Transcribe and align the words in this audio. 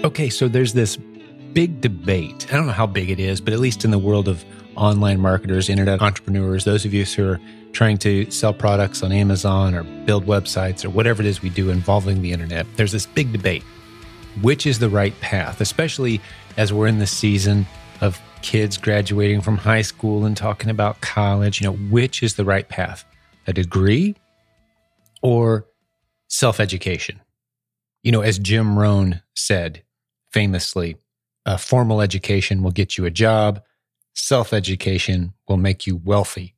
Mm-hmm. 0.00 0.06
Okay, 0.06 0.30
so 0.30 0.48
there's 0.48 0.72
this 0.72 0.96
big 1.52 1.82
debate. 1.82 2.46
I 2.50 2.56
don't 2.56 2.66
know 2.66 2.72
how 2.72 2.86
big 2.86 3.10
it 3.10 3.20
is, 3.20 3.38
but 3.38 3.52
at 3.52 3.60
least 3.60 3.84
in 3.84 3.90
the 3.90 3.98
world 3.98 4.28
of 4.28 4.42
online 4.74 5.20
marketers, 5.20 5.68
internet 5.68 6.00
entrepreneurs, 6.00 6.64
those 6.64 6.86
of 6.86 6.94
you 6.94 7.04
who 7.04 7.28
are 7.28 7.40
trying 7.72 7.98
to 7.98 8.30
sell 8.30 8.54
products 8.54 9.02
on 9.02 9.12
Amazon 9.12 9.74
or 9.74 9.82
build 10.06 10.24
websites 10.24 10.86
or 10.86 10.90
whatever 10.90 11.22
it 11.22 11.26
is 11.26 11.42
we 11.42 11.50
do 11.50 11.68
involving 11.68 12.22
the 12.22 12.32
internet, 12.32 12.66
there's 12.76 12.92
this 12.92 13.04
big 13.04 13.30
debate. 13.30 13.62
Which 14.40 14.64
is 14.64 14.78
the 14.78 14.88
right 14.88 15.18
path, 15.20 15.60
especially 15.60 16.20
as 16.56 16.72
we're 16.72 16.86
in 16.86 16.98
the 16.98 17.06
season 17.06 17.66
of 18.00 18.18
kids 18.40 18.78
graduating 18.78 19.42
from 19.42 19.58
high 19.58 19.82
school 19.82 20.24
and 20.24 20.34
talking 20.34 20.70
about 20.70 21.02
college? 21.02 21.60
You 21.60 21.66
know, 21.66 21.76
which 21.90 22.22
is 22.22 22.36
the 22.36 22.44
right 22.44 22.66
path? 22.66 23.04
A 23.46 23.52
degree 23.52 24.16
or 25.20 25.66
self 26.28 26.58
education? 26.58 27.20
You 28.02 28.12
know, 28.12 28.22
as 28.22 28.38
Jim 28.38 28.78
Rohn 28.78 29.20
said 29.34 29.82
famously, 30.32 30.96
a 31.46 31.58
formal 31.58 32.00
education 32.00 32.62
will 32.62 32.70
get 32.70 32.96
you 32.96 33.04
a 33.04 33.10
job, 33.10 33.62
self 34.14 34.52
education 34.52 35.32
will 35.48 35.56
make 35.56 35.86
you 35.86 35.96
wealthy, 35.96 36.54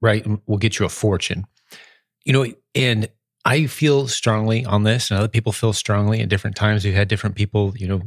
right? 0.00 0.26
Will 0.46 0.58
get 0.58 0.78
you 0.78 0.86
a 0.86 0.90
fortune. 0.90 1.46
You 2.24 2.32
know, 2.32 2.46
and 2.74 3.08
I 3.44 3.66
feel 3.66 4.08
strongly 4.08 4.64
on 4.64 4.82
this, 4.82 5.10
and 5.10 5.18
other 5.18 5.28
people 5.28 5.52
feel 5.52 5.72
strongly 5.72 6.20
at 6.20 6.28
different 6.28 6.56
times. 6.56 6.84
We've 6.84 6.94
had 6.94 7.08
different 7.08 7.36
people, 7.36 7.74
you 7.76 7.86
know, 7.86 8.02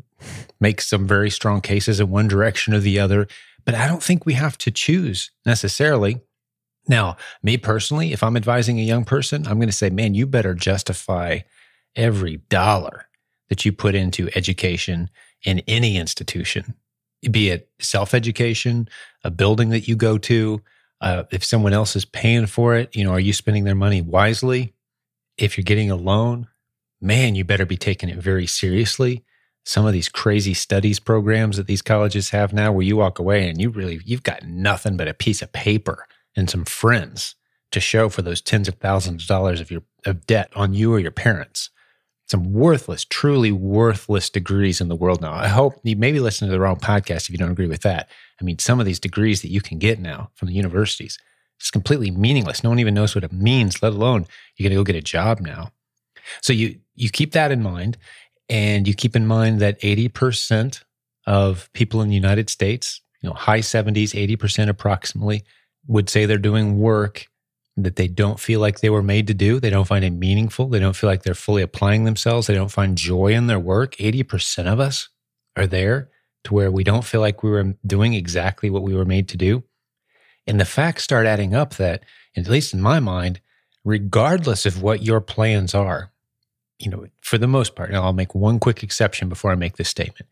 make 0.60 0.82
some 0.82 1.08
very 1.08 1.30
strong 1.30 1.62
cases 1.62 2.00
in 2.00 2.10
one 2.10 2.28
direction 2.28 2.74
or 2.74 2.80
the 2.80 3.00
other. 3.00 3.28
But 3.66 3.76
I 3.76 3.88
don't 3.88 4.04
think 4.04 4.26
we 4.26 4.34
have 4.34 4.58
to 4.60 4.72
choose 4.72 5.32
necessarily. 5.46 6.20
Now, 6.88 7.18
me 7.44 7.58
personally, 7.58 8.12
if 8.12 8.24
I'm 8.24 8.36
advising 8.36 8.80
a 8.80 8.84
young 8.84 9.06
person, 9.06 9.48
I'm 9.48 9.60
going 9.60 9.70
to 9.70 9.74
say, 9.76 9.90
man, 9.90 10.14
you 10.14 10.26
better 10.26 10.54
justify 10.54 11.40
every 11.96 12.38
dollar 12.50 13.06
that 13.50 13.66
you 13.66 13.72
put 13.72 13.96
into 13.96 14.30
education 14.36 15.10
in 15.44 15.60
any 15.68 15.98
institution, 15.98 16.76
be 17.30 17.50
it 17.50 17.70
self 17.80 18.14
education, 18.14 18.88
a 19.24 19.32
building 19.32 19.70
that 19.70 19.88
you 19.88 19.96
go 19.96 20.18
to. 20.18 20.62
Uh, 21.02 21.24
if 21.32 21.44
someone 21.44 21.74
else 21.74 21.96
is 21.96 22.06
paying 22.06 22.46
for 22.46 22.76
it, 22.76 22.94
you 22.96 23.04
know, 23.04 23.12
are 23.12 23.20
you 23.20 23.34
spending 23.34 23.64
their 23.64 23.76
money 23.76 24.02
wisely? 24.02 24.74
If 25.38 25.58
you're 25.58 25.64
getting 25.64 25.90
a 25.90 25.96
loan, 25.96 26.48
man, 27.02 27.36
you 27.36 27.46
better 27.46 27.66
be 27.66 27.78
taking 27.78 28.10
it 28.10 28.18
very 28.18 28.46
seriously. 28.46 29.24
Some 29.64 29.86
of 29.86 29.94
these 29.94 30.10
crazy 30.10 30.54
studies 30.54 31.00
programs 31.00 31.58
that 31.58 31.68
these 31.68 31.82
colleges 31.82 32.32
have 32.32 32.52
now, 32.54 32.72
where 32.72 32.86
you 32.86 32.98
walk 32.98 33.20
away 33.20 33.48
and 33.48 33.62
you 33.62 33.70
really, 33.70 34.00
you've 34.04 34.24
got 34.24 34.44
nothing 34.44 34.98
but 34.98 35.08
a 35.08 35.14
piece 35.14 35.42
of 35.42 35.54
paper 35.54 36.06
and 36.36 36.50
some 36.50 36.66
friends 36.66 37.36
to 37.72 37.80
show 37.80 38.10
for 38.10 38.22
those 38.22 38.42
tens 38.42 38.68
of 38.68 38.76
thousands 38.76 39.24
of 39.24 39.28
dollars 39.28 39.62
of 39.62 39.72
your 39.72 39.84
of 40.06 40.26
debt 40.26 40.52
on 40.56 40.74
you 40.74 40.94
or 40.94 41.00
your 41.00 41.12
parents 41.12 41.70
some 42.30 42.54
worthless, 42.54 43.06
truly 43.06 43.52
worthless 43.52 44.30
degrees 44.30 44.80
in 44.80 44.88
the 44.88 44.96
world 44.96 45.20
now. 45.22 45.34
I 45.34 45.48
hope 45.48 45.80
you 45.84 45.96
maybe 45.96 46.20
listen 46.20 46.48
to 46.48 46.52
the 46.52 46.60
wrong 46.60 46.78
podcast 46.78 47.24
if 47.24 47.32
you 47.32 47.38
don't 47.38 47.52
agree 47.52 47.68
with 47.68 47.82
that. 47.82 48.08
I 48.40 48.44
mean, 48.44 48.60
some 48.60 48.80
of 48.80 48.86
these 48.86 49.00
degrees 49.00 49.42
that 49.42 49.50
you 49.50 49.62
can 49.62 49.80
get 49.80 50.00
now 50.00 50.30
from 50.36 50.48
the 50.48 50.54
universities, 50.54 51.18
it's 51.60 51.72
completely 51.72 52.12
meaningless. 52.12 52.64
No 52.64 52.70
one 52.70 52.80
even 52.80 52.94
knows 52.94 53.16
what 53.16 53.24
it 53.24 53.34
means, 53.34 53.82
let 53.82 53.94
alone 53.94 54.28
you're 54.56 54.70
going 54.70 54.78
to 54.78 54.80
go 54.80 54.84
get 54.84 54.96
a 54.96 55.02
job 55.02 55.40
now. 55.40 55.72
So 56.42 56.54
you 56.54 56.80
you 56.96 57.10
keep 57.10 57.32
that 57.32 57.52
in 57.52 57.64
mind, 57.64 57.98
and 58.50 58.88
you 58.88 58.94
keep 58.94 59.16
in 59.16 59.26
mind 59.26 59.60
that 59.62 59.80
80% 59.82 60.84
of 61.26 61.72
people 61.74 62.02
in 62.02 62.10
the 62.10 62.16
United 62.16 62.50
States, 62.50 63.02
you 63.22 63.30
know, 63.30 63.34
high 63.34 63.60
70s, 63.60 64.38
80% 64.38 64.70
approximately, 64.70 65.44
would 65.88 66.10
say 66.10 66.26
they're 66.26 66.38
doing 66.38 66.78
work 66.78 67.28
that 67.78 67.96
they 67.96 68.08
don't 68.08 68.40
feel 68.40 68.60
like 68.60 68.80
they 68.80 68.90
were 68.90 69.04
made 69.04 69.28
to 69.28 69.34
do. 69.34 69.60
They 69.60 69.70
don't 69.70 69.88
find 69.88 70.04
it 70.04 70.12
meaningful. 70.12 70.68
They 70.68 70.80
don't 70.80 70.96
feel 70.96 71.10
like 71.10 71.24
they're 71.24 71.34
fully 71.34 71.62
applying 71.62 72.04
themselves. 72.04 72.48
They 72.48 72.56
don't 72.56 72.72
find 72.72 72.98
joy 72.98 73.34
in 73.34 73.48
their 73.48 73.60
work. 73.60 73.96
80% 73.96 74.66
of 74.66 74.80
us 74.80 75.10
are 75.56 75.68
there 75.68 76.10
to 76.46 76.54
where 76.54 76.72
we 76.72 76.84
don't 76.84 77.06
feel 77.06 77.22
like 77.22 77.44
we 77.44 77.50
were 77.50 77.76
doing 77.86 78.14
exactly 78.14 78.70
what 78.70 78.84
we 78.84 78.96
were 78.96 79.06
made 79.06 79.30
to 79.30 79.38
do. 79.38 79.64
And 80.48 80.60
the 80.60 80.66
facts 80.66 81.04
start 81.04 81.26
adding 81.26 81.54
up 81.54 81.76
that, 81.76 82.04
at 82.36 82.48
least 82.48 82.74
in 82.74 82.82
my 82.82 83.00
mind, 83.00 83.40
regardless 83.84 84.66
of 84.66 84.82
what 84.82 85.04
your 85.04 85.22
plans 85.22 85.74
are, 85.76 86.12
you 86.80 86.90
know, 86.90 87.06
for 87.22 87.38
the 87.38 87.48
most 87.48 87.76
part, 87.76 87.90
and 87.90 87.98
I'll 87.98 88.14
make 88.14 88.34
one 88.34 88.60
quick 88.60 88.84
exception 88.84 89.30
before 89.30 89.52
I 89.52 89.56
make 89.56 89.78
this 89.78 89.90
statement. 89.90 90.28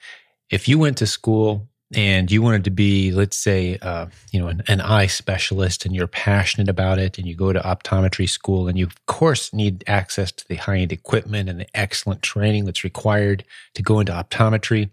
If 0.49 0.67
you 0.67 0.79
went 0.79 0.97
to 0.97 1.07
school 1.07 1.69
and 1.95 2.29
you 2.29 2.41
wanted 2.41 2.65
to 2.65 2.69
be, 2.69 3.11
let's 3.11 3.37
say, 3.37 3.77
uh, 3.81 4.07
you 4.31 4.39
know, 4.39 4.47
an, 4.47 4.61
an, 4.67 4.81
eye 4.81 5.07
specialist, 5.07 5.85
and 5.85 5.95
you're 5.95 6.07
passionate 6.07 6.67
about 6.67 6.99
it, 6.99 7.17
and 7.17 7.27
you 7.27 7.33
go 7.33 7.53
to 7.53 7.59
optometry 7.61 8.27
school, 8.27 8.67
and 8.67 8.77
you 8.77 8.85
of 8.85 9.05
course 9.05 9.53
need 9.53 9.83
access 9.87 10.31
to 10.33 10.47
the 10.47 10.55
high-end 10.55 10.91
equipment 10.91 11.47
and 11.47 11.59
the 11.61 11.77
excellent 11.77 12.21
training 12.21 12.65
that's 12.65 12.83
required 12.83 13.45
to 13.73 13.81
go 13.81 13.99
into 14.01 14.11
optometry, 14.11 14.89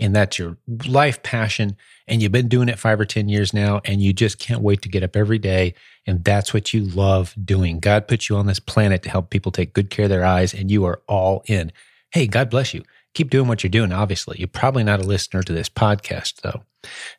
and 0.00 0.16
that's 0.16 0.38
your 0.38 0.56
life 0.88 1.22
passion, 1.22 1.76
and 2.08 2.20
you've 2.20 2.32
been 2.32 2.48
doing 2.48 2.68
it 2.68 2.78
five 2.78 2.98
or 2.98 3.04
ten 3.04 3.28
years 3.28 3.54
now, 3.54 3.80
and 3.84 4.02
you 4.02 4.12
just 4.12 4.40
can't 4.40 4.62
wait 4.62 4.82
to 4.82 4.88
get 4.88 5.04
up 5.04 5.14
every 5.14 5.38
day, 5.38 5.74
and 6.08 6.24
that's 6.24 6.52
what 6.52 6.74
you 6.74 6.84
love 6.86 7.36
doing. 7.44 7.78
God 7.78 8.08
put 8.08 8.28
you 8.28 8.36
on 8.36 8.46
this 8.46 8.58
planet 8.58 9.04
to 9.04 9.10
help 9.10 9.30
people 9.30 9.52
take 9.52 9.74
good 9.74 9.90
care 9.90 10.06
of 10.06 10.10
their 10.10 10.24
eyes, 10.24 10.54
and 10.54 10.72
you 10.72 10.84
are 10.86 11.02
all 11.06 11.44
in. 11.46 11.70
Hey, 12.10 12.26
God 12.26 12.50
bless 12.50 12.74
you 12.74 12.82
keep 13.14 13.30
doing 13.30 13.48
what 13.48 13.62
you're 13.62 13.70
doing, 13.70 13.92
obviously. 13.92 14.36
You're 14.38 14.48
probably 14.48 14.84
not 14.84 15.00
a 15.00 15.06
listener 15.06 15.42
to 15.42 15.52
this 15.52 15.68
podcast, 15.68 16.40
though, 16.42 16.62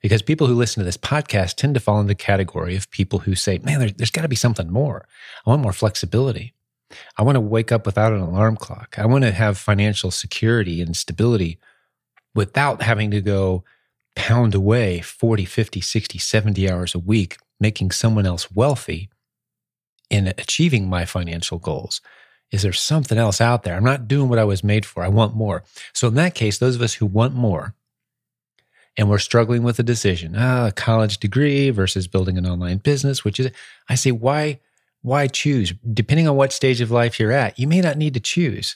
because 0.01 0.21
people 0.21 0.47
who 0.47 0.55
listen 0.55 0.81
to 0.81 0.85
this 0.85 0.97
podcast 0.97 1.55
tend 1.55 1.73
to 1.75 1.79
fall 1.79 1.99
in 1.99 2.07
the 2.07 2.15
category 2.15 2.75
of 2.75 2.89
people 2.91 3.19
who 3.19 3.35
say, 3.35 3.59
man, 3.59 3.79
there, 3.79 3.91
there's 3.91 4.11
got 4.11 4.23
to 4.23 4.27
be 4.27 4.35
something 4.35 4.71
more. 4.71 5.05
I 5.45 5.49
want 5.49 5.61
more 5.61 5.73
flexibility. 5.73 6.53
I 7.17 7.23
want 7.23 7.35
to 7.35 7.41
wake 7.41 7.71
up 7.71 7.85
without 7.85 8.13
an 8.13 8.19
alarm 8.19 8.57
clock. 8.57 8.95
I 8.97 9.05
want 9.05 9.23
to 9.23 9.31
have 9.31 9.57
financial 9.57 10.11
security 10.11 10.81
and 10.81 10.95
stability 10.95 11.59
without 12.35 12.81
having 12.81 13.11
to 13.11 13.21
go 13.21 13.63
pound 14.15 14.53
away 14.53 15.01
40, 15.01 15.45
50, 15.45 15.81
60, 15.81 16.19
70 16.19 16.69
hours 16.69 16.95
a 16.95 16.99
week, 16.99 17.37
making 17.59 17.91
someone 17.91 18.25
else 18.25 18.51
wealthy 18.51 19.09
in 20.09 20.27
achieving 20.27 20.87
my 20.87 21.05
financial 21.05 21.57
goals. 21.57 22.01
Is 22.53 22.61
there 22.61 22.71
something 22.71 23.17
else 23.17 23.41
out 23.41 23.63
there? 23.63 23.75
I'm 23.75 23.83
not 23.83 24.07
doing 24.07 24.29
what 24.29 24.37
I 24.37 24.43
was 24.43 24.63
made 24.63 24.85
for. 24.85 25.03
I 25.03 25.07
want 25.07 25.35
more. 25.35 25.63
So, 25.91 26.07
in 26.07 26.13
that 26.13 26.35
case, 26.35 26.59
those 26.59 26.75
of 26.75 26.83
us 26.83 26.93
who 26.93 27.07
want 27.07 27.33
more 27.33 27.73
and 28.95 29.09
we're 29.09 29.17
struggling 29.17 29.63
with 29.63 29.79
a 29.79 29.83
decision, 29.83 30.35
ah, 30.37 30.67
a 30.67 30.71
college 30.71 31.17
degree 31.17 31.71
versus 31.71 32.07
building 32.07 32.37
an 32.37 32.45
online 32.45 32.77
business, 32.77 33.23
which 33.23 33.39
is, 33.39 33.49
I 33.89 33.95
say, 33.95 34.11
why, 34.11 34.59
why 35.01 35.25
choose? 35.25 35.73
Depending 35.93 36.27
on 36.27 36.35
what 36.35 36.53
stage 36.53 36.79
of 36.79 36.91
life 36.91 37.19
you're 37.19 37.31
at, 37.31 37.57
you 37.57 37.67
may 37.67 37.81
not 37.81 37.97
need 37.97 38.13
to 38.13 38.19
choose. 38.19 38.75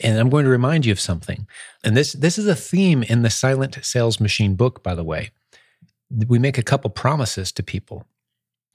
And 0.00 0.18
I'm 0.18 0.30
going 0.30 0.46
to 0.46 0.50
remind 0.50 0.86
you 0.86 0.92
of 0.92 0.98
something. 0.98 1.46
And 1.84 1.94
this, 1.94 2.14
this 2.14 2.38
is 2.38 2.46
a 2.46 2.56
theme 2.56 3.02
in 3.02 3.20
the 3.20 3.30
Silent 3.30 3.78
Sales 3.82 4.20
Machine 4.20 4.54
book, 4.54 4.82
by 4.82 4.94
the 4.94 5.04
way. 5.04 5.32
We 6.28 6.38
make 6.38 6.56
a 6.56 6.62
couple 6.62 6.88
promises 6.88 7.52
to 7.52 7.62
people. 7.62 8.06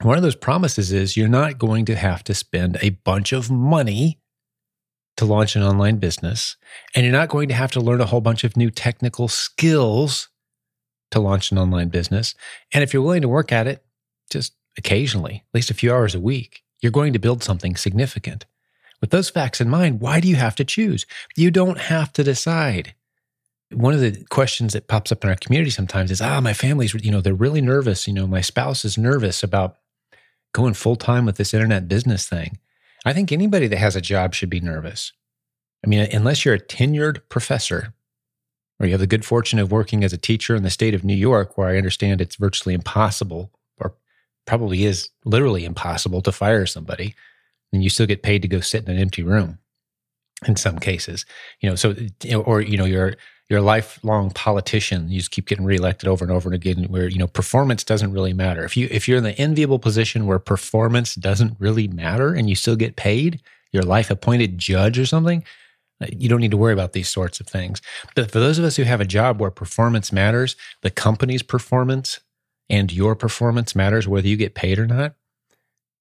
One 0.02 0.16
of 0.16 0.22
those 0.22 0.36
promises 0.36 0.92
is 0.92 1.16
you're 1.16 1.26
not 1.26 1.58
going 1.58 1.86
to 1.86 1.96
have 1.96 2.22
to 2.24 2.34
spend 2.34 2.78
a 2.80 2.90
bunch 2.90 3.32
of 3.32 3.50
money 3.50 4.20
to 5.18 5.24
launch 5.24 5.56
an 5.56 5.64
online 5.64 5.96
business, 5.96 6.56
and 6.94 7.04
you're 7.04 7.12
not 7.12 7.28
going 7.28 7.48
to 7.48 7.54
have 7.54 7.72
to 7.72 7.80
learn 7.80 8.00
a 8.00 8.06
whole 8.06 8.20
bunch 8.20 8.44
of 8.44 8.56
new 8.56 8.70
technical 8.70 9.26
skills 9.26 10.28
to 11.10 11.18
launch 11.18 11.50
an 11.50 11.58
online 11.58 11.88
business. 11.88 12.34
And 12.72 12.84
if 12.84 12.94
you're 12.94 13.02
willing 13.02 13.22
to 13.22 13.28
work 13.28 13.50
at 13.50 13.66
it 13.66 13.84
just 14.30 14.54
occasionally, 14.76 15.42
at 15.48 15.54
least 15.54 15.72
a 15.72 15.74
few 15.74 15.92
hours 15.92 16.14
a 16.14 16.20
week, 16.20 16.62
you're 16.80 16.92
going 16.92 17.12
to 17.12 17.18
build 17.18 17.42
something 17.42 17.74
significant. 17.74 18.46
With 19.00 19.10
those 19.10 19.28
facts 19.28 19.60
in 19.60 19.68
mind, 19.68 20.00
why 20.00 20.20
do 20.20 20.28
you 20.28 20.36
have 20.36 20.54
to 20.56 20.64
choose? 20.64 21.04
You 21.36 21.50
don't 21.50 21.78
have 21.78 22.12
to 22.12 22.22
decide. 22.22 22.94
One 23.72 23.94
of 23.94 24.00
the 24.00 24.24
questions 24.30 24.72
that 24.72 24.86
pops 24.86 25.10
up 25.10 25.24
in 25.24 25.30
our 25.30 25.36
community 25.36 25.70
sometimes 25.70 26.12
is, 26.12 26.20
ah, 26.20 26.40
my 26.40 26.52
family's, 26.52 26.94
you 26.94 27.10
know, 27.10 27.20
they're 27.20 27.34
really 27.34 27.60
nervous. 27.60 28.06
You 28.06 28.14
know, 28.14 28.28
my 28.28 28.40
spouse 28.40 28.84
is 28.84 28.96
nervous 28.96 29.42
about 29.42 29.78
going 30.52 30.74
full 30.74 30.96
time 30.96 31.26
with 31.26 31.36
this 31.36 31.52
internet 31.52 31.88
business 31.88 32.28
thing. 32.28 32.58
I 33.04 33.12
think 33.12 33.32
anybody 33.32 33.66
that 33.68 33.78
has 33.78 33.96
a 33.96 34.00
job 34.00 34.34
should 34.34 34.50
be 34.50 34.60
nervous. 34.60 35.12
I 35.84 35.88
mean, 35.88 36.08
unless 36.12 36.44
you're 36.44 36.54
a 36.54 36.60
tenured 36.60 37.20
professor 37.28 37.94
or 38.80 38.86
you 38.86 38.92
have 38.92 39.00
the 39.00 39.06
good 39.06 39.24
fortune 39.24 39.58
of 39.58 39.72
working 39.72 40.04
as 40.04 40.12
a 40.12 40.18
teacher 40.18 40.54
in 40.54 40.62
the 40.62 40.70
state 40.70 40.94
of 40.94 41.04
New 41.04 41.14
York, 41.14 41.56
where 41.56 41.68
I 41.68 41.76
understand 41.76 42.20
it's 42.20 42.36
virtually 42.36 42.74
impossible 42.74 43.50
or 43.78 43.94
probably 44.46 44.84
is 44.84 45.10
literally 45.24 45.64
impossible 45.64 46.22
to 46.22 46.32
fire 46.32 46.66
somebody, 46.66 47.14
and 47.72 47.82
you 47.82 47.90
still 47.90 48.06
get 48.06 48.22
paid 48.22 48.42
to 48.42 48.48
go 48.48 48.60
sit 48.60 48.84
in 48.84 48.90
an 48.90 49.00
empty 49.00 49.22
room 49.22 49.58
in 50.46 50.56
some 50.56 50.78
cases. 50.78 51.26
You 51.60 51.70
know, 51.70 51.74
so, 51.74 51.94
you 52.22 52.32
know, 52.32 52.42
or, 52.42 52.60
you 52.60 52.76
know, 52.76 52.84
you're, 52.84 53.14
you're 53.48 53.60
lifelong 53.62 54.30
politician. 54.30 55.08
You 55.08 55.18
just 55.18 55.30
keep 55.30 55.46
getting 55.46 55.64
reelected 55.64 56.08
over 56.08 56.24
and 56.24 56.32
over 56.32 56.48
and 56.48 56.54
again. 56.54 56.84
Where 56.84 57.08
you 57.08 57.18
know 57.18 57.26
performance 57.26 57.82
doesn't 57.82 58.12
really 58.12 58.34
matter. 58.34 58.64
If 58.64 58.76
you 58.76 58.88
if 58.90 59.08
you're 59.08 59.18
in 59.18 59.24
the 59.24 59.38
enviable 59.38 59.78
position 59.78 60.26
where 60.26 60.38
performance 60.38 61.14
doesn't 61.14 61.56
really 61.58 61.88
matter 61.88 62.34
and 62.34 62.48
you 62.48 62.54
still 62.54 62.76
get 62.76 62.96
paid, 62.96 63.40
your 63.72 63.82
life 63.82 64.10
appointed 64.10 64.58
judge 64.58 64.98
or 64.98 65.06
something, 65.06 65.44
uh, 66.02 66.06
you 66.12 66.28
don't 66.28 66.40
need 66.40 66.50
to 66.50 66.56
worry 66.56 66.74
about 66.74 66.92
these 66.92 67.08
sorts 67.08 67.40
of 67.40 67.46
things. 67.46 67.80
But 68.14 68.30
for 68.30 68.38
those 68.38 68.58
of 68.58 68.64
us 68.64 68.76
who 68.76 68.82
have 68.82 69.00
a 69.00 69.06
job 69.06 69.40
where 69.40 69.50
performance 69.50 70.12
matters, 70.12 70.54
the 70.82 70.90
company's 70.90 71.42
performance 71.42 72.20
and 72.68 72.92
your 72.92 73.16
performance 73.16 73.74
matters, 73.74 74.06
whether 74.06 74.28
you 74.28 74.36
get 74.36 74.54
paid 74.54 74.78
or 74.78 74.86
not. 74.86 75.14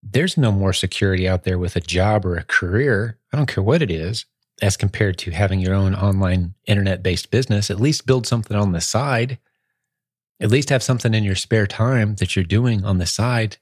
There's 0.03 0.37
no 0.37 0.51
more 0.51 0.73
security 0.73 1.27
out 1.27 1.43
there 1.43 1.57
with 1.57 1.75
a 1.75 1.81
job 1.81 2.25
or 2.25 2.35
a 2.35 2.43
career. 2.43 3.17
I 3.33 3.37
don't 3.37 3.47
care 3.47 3.63
what 3.63 3.81
it 3.81 3.91
is 3.91 4.25
as 4.61 4.77
compared 4.77 5.17
to 5.19 5.31
having 5.31 5.59
your 5.59 5.73
own 5.73 5.95
online 5.95 6.53
internet 6.65 7.03
based 7.03 7.31
business. 7.31 7.69
At 7.69 7.79
least 7.79 8.05
build 8.05 8.25
something 8.25 8.55
on 8.55 8.71
the 8.71 8.81
side. 8.81 9.37
At 10.39 10.51
least 10.51 10.69
have 10.69 10.83
something 10.83 11.13
in 11.13 11.23
your 11.23 11.35
spare 11.35 11.67
time 11.67 12.15
that 12.15 12.35
you're 12.35 12.45
doing 12.45 12.85
on 12.85 12.99
the 12.99 13.05
side. 13.05 13.57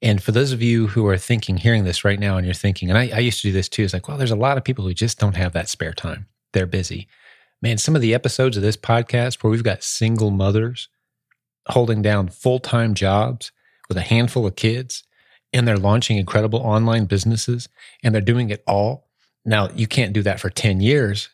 And 0.00 0.22
for 0.22 0.32
those 0.32 0.52
of 0.52 0.62
you 0.62 0.88
who 0.88 1.06
are 1.06 1.18
thinking, 1.18 1.56
hearing 1.56 1.84
this 1.84 2.04
right 2.04 2.20
now, 2.20 2.36
and 2.36 2.46
you're 2.46 2.54
thinking, 2.54 2.90
and 2.90 2.98
I, 2.98 3.10
I 3.14 3.18
used 3.20 3.40
to 3.40 3.48
do 3.48 3.52
this 3.52 3.68
too, 3.68 3.84
it's 3.84 3.94
like, 3.94 4.06
well, 4.06 4.18
there's 4.18 4.30
a 4.30 4.36
lot 4.36 4.58
of 4.58 4.64
people 4.64 4.84
who 4.84 4.94
just 4.94 5.18
don't 5.18 5.36
have 5.36 5.52
that 5.54 5.68
spare 5.68 5.92
time. 5.92 6.26
They're 6.52 6.66
busy. 6.66 7.08
Man, 7.62 7.78
some 7.78 7.96
of 7.96 8.02
the 8.02 8.14
episodes 8.14 8.56
of 8.56 8.62
this 8.62 8.76
podcast 8.76 9.42
where 9.42 9.50
we've 9.50 9.64
got 9.64 9.82
single 9.82 10.30
mothers 10.30 10.88
holding 11.68 12.02
down 12.02 12.28
full 12.28 12.58
time 12.58 12.94
jobs 12.94 13.50
with 13.88 13.96
a 13.96 14.02
handful 14.02 14.46
of 14.46 14.56
kids 14.56 15.04
and 15.54 15.66
they're 15.66 15.78
launching 15.78 16.18
incredible 16.18 16.58
online 16.58 17.06
businesses 17.06 17.68
and 18.02 18.12
they're 18.12 18.20
doing 18.20 18.50
it 18.50 18.62
all. 18.66 19.08
Now, 19.44 19.70
you 19.74 19.86
can't 19.86 20.12
do 20.12 20.22
that 20.22 20.40
for 20.40 20.50
10 20.50 20.80
years, 20.80 21.28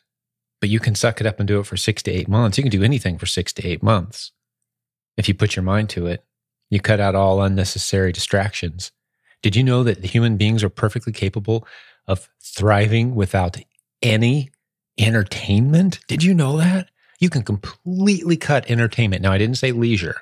but 0.61 0.69
you 0.69 0.79
can 0.79 0.95
suck 0.95 1.19
it 1.19 1.27
up 1.27 1.39
and 1.39 1.47
do 1.47 1.59
it 1.59 1.65
for 1.65 1.75
six 1.75 2.03
to 2.03 2.11
eight 2.11 2.27
months. 2.27 2.57
You 2.57 2.63
can 2.63 2.71
do 2.71 2.83
anything 2.83 3.17
for 3.17 3.25
six 3.25 3.51
to 3.53 3.67
eight 3.67 3.81
months 3.81 4.31
if 5.17 5.27
you 5.27 5.33
put 5.33 5.55
your 5.55 5.63
mind 5.63 5.89
to 5.89 6.05
it. 6.05 6.23
You 6.69 6.79
cut 6.79 6.99
out 6.99 7.15
all 7.15 7.41
unnecessary 7.41 8.11
distractions. 8.11 8.91
Did 9.41 9.55
you 9.55 9.63
know 9.63 9.83
that 9.83 10.05
human 10.05 10.37
beings 10.37 10.63
are 10.63 10.69
perfectly 10.69 11.11
capable 11.11 11.67
of 12.07 12.29
thriving 12.41 13.15
without 13.15 13.57
any 14.01 14.51
entertainment? 14.99 15.99
Did 16.07 16.23
you 16.23 16.33
know 16.33 16.57
that? 16.57 16.89
You 17.19 17.29
can 17.29 17.43
completely 17.43 18.37
cut 18.37 18.69
entertainment. 18.69 19.23
Now, 19.23 19.31
I 19.31 19.37
didn't 19.37 19.57
say 19.57 19.71
leisure, 19.71 20.21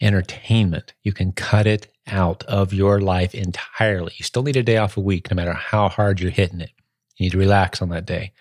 entertainment. 0.00 0.94
You 1.02 1.12
can 1.12 1.32
cut 1.32 1.66
it 1.66 1.88
out 2.08 2.44
of 2.44 2.72
your 2.72 3.00
life 3.00 3.34
entirely. 3.34 4.12
You 4.16 4.24
still 4.24 4.42
need 4.42 4.56
a 4.56 4.62
day 4.62 4.76
off 4.76 4.96
a 4.96 5.00
week, 5.00 5.30
no 5.30 5.34
matter 5.34 5.52
how 5.52 5.88
hard 5.88 6.20
you're 6.20 6.30
hitting 6.30 6.60
it. 6.60 6.70
You 7.16 7.24
need 7.24 7.32
to 7.32 7.38
relax 7.38 7.82
on 7.82 7.88
that 7.90 8.06
day. 8.06 8.32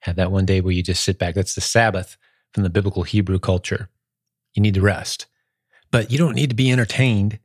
Have 0.00 0.16
that 0.16 0.30
one 0.30 0.46
day 0.46 0.60
where 0.60 0.72
you 0.72 0.82
just 0.82 1.04
sit 1.04 1.18
back. 1.18 1.34
That's 1.34 1.54
the 1.54 1.60
Sabbath 1.60 2.16
from 2.52 2.62
the 2.62 2.70
biblical 2.70 3.02
Hebrew 3.02 3.38
culture. 3.38 3.88
You 4.54 4.62
need 4.62 4.74
to 4.74 4.80
rest, 4.80 5.26
but 5.90 6.10
you 6.10 6.18
don't 6.18 6.34
need 6.34 6.50
to 6.50 6.56
be 6.56 6.70
entertained. 6.70 7.38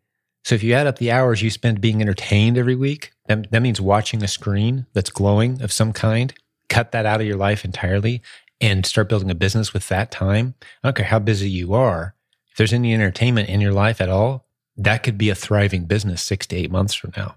So 0.43 0.55
if 0.55 0.63
you 0.63 0.73
add 0.73 0.87
up 0.87 0.97
the 0.97 1.11
hours 1.11 1.41
you 1.41 1.49
spend 1.49 1.81
being 1.81 2.01
entertained 2.01 2.57
every 2.57 2.75
week, 2.75 3.11
that, 3.27 3.51
that 3.51 3.61
means 3.61 3.81
watching 3.81 4.23
a 4.23 4.27
screen 4.27 4.85
that's 4.93 5.09
glowing 5.09 5.61
of 5.61 5.71
some 5.71 5.93
kind. 5.93 6.33
Cut 6.69 6.91
that 6.93 7.05
out 7.05 7.21
of 7.21 7.27
your 7.27 7.37
life 7.37 7.65
entirely 7.65 8.21
and 8.59 8.85
start 8.85 9.09
building 9.09 9.29
a 9.29 9.35
business 9.35 9.73
with 9.73 9.89
that 9.89 10.11
time. 10.11 10.55
I 10.61 10.87
don't 10.87 10.95
care 10.95 11.05
how 11.05 11.19
busy 11.19 11.49
you 11.49 11.73
are. 11.73 12.15
If 12.51 12.57
there's 12.57 12.73
any 12.73 12.93
entertainment 12.93 13.49
in 13.49 13.59
your 13.59 13.73
life 13.73 13.99
at 13.99 14.09
all, 14.09 14.45
that 14.85 15.03
could 15.03 15.17
be 15.17 15.29
a 15.29 15.35
thriving 15.35 15.85
business 15.85 16.21
six 16.21 16.47
to 16.47 16.55
eight 16.55 16.71
months 16.71 16.93
from 16.93 17.13
now 17.15 17.35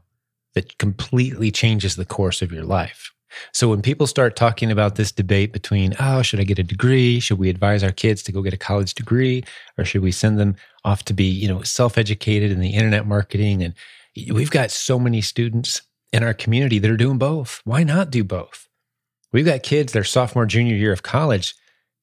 that 0.55 0.79
completely 0.79 1.51
changes 1.51 1.97
the 1.97 2.05
course 2.05 2.43
of 2.43 2.53
your 2.53 2.65
life. 2.65 3.11
So 3.53 3.69
when 3.69 3.83
people 3.83 4.07
start 4.07 4.37
talking 4.37 4.71
about 4.71 4.95
this 4.95 5.11
debate 5.11 5.53
between, 5.53 5.95
oh, 5.99 6.23
should 6.23 6.39
I 6.39 6.45
get 6.45 6.61
a 6.61 6.63
degree? 6.63 7.19
Should 7.19 7.39
we 7.39 7.51
advise 7.51 7.83
our 7.83 7.91
kids 7.91 8.23
to 8.23 8.33
go 8.33 8.43
get 8.43 8.55
a 8.55 8.59
college 8.59 8.95
degree? 8.95 9.43
Or 9.77 9.85
should 9.85 10.03
we 10.03 10.13
send 10.13 10.39
them 10.39 10.55
off 10.85 11.05
to 11.07 11.13
be, 11.13 11.25
you 11.25 11.49
know, 11.49 11.63
self-educated 11.63 12.53
in 12.53 12.61
the 12.61 12.75
internet 12.75 13.07
marketing? 13.07 13.63
And 13.63 13.75
we've 14.31 14.53
got 14.53 14.71
so 14.71 15.01
many 15.01 15.21
students 15.21 15.83
in 16.13 16.23
our 16.23 16.35
community 16.35 16.79
that 16.79 16.91
are 16.91 16.97
doing 16.97 17.19
both. 17.19 17.61
Why 17.65 17.83
not 17.83 18.11
do 18.11 18.23
both? 18.23 18.69
We've 19.33 19.45
got 19.45 19.65
kids 19.65 19.93
their 19.93 20.05
sophomore, 20.05 20.47
junior 20.47 20.77
year 20.77 20.93
of 20.93 21.03
college 21.03 21.55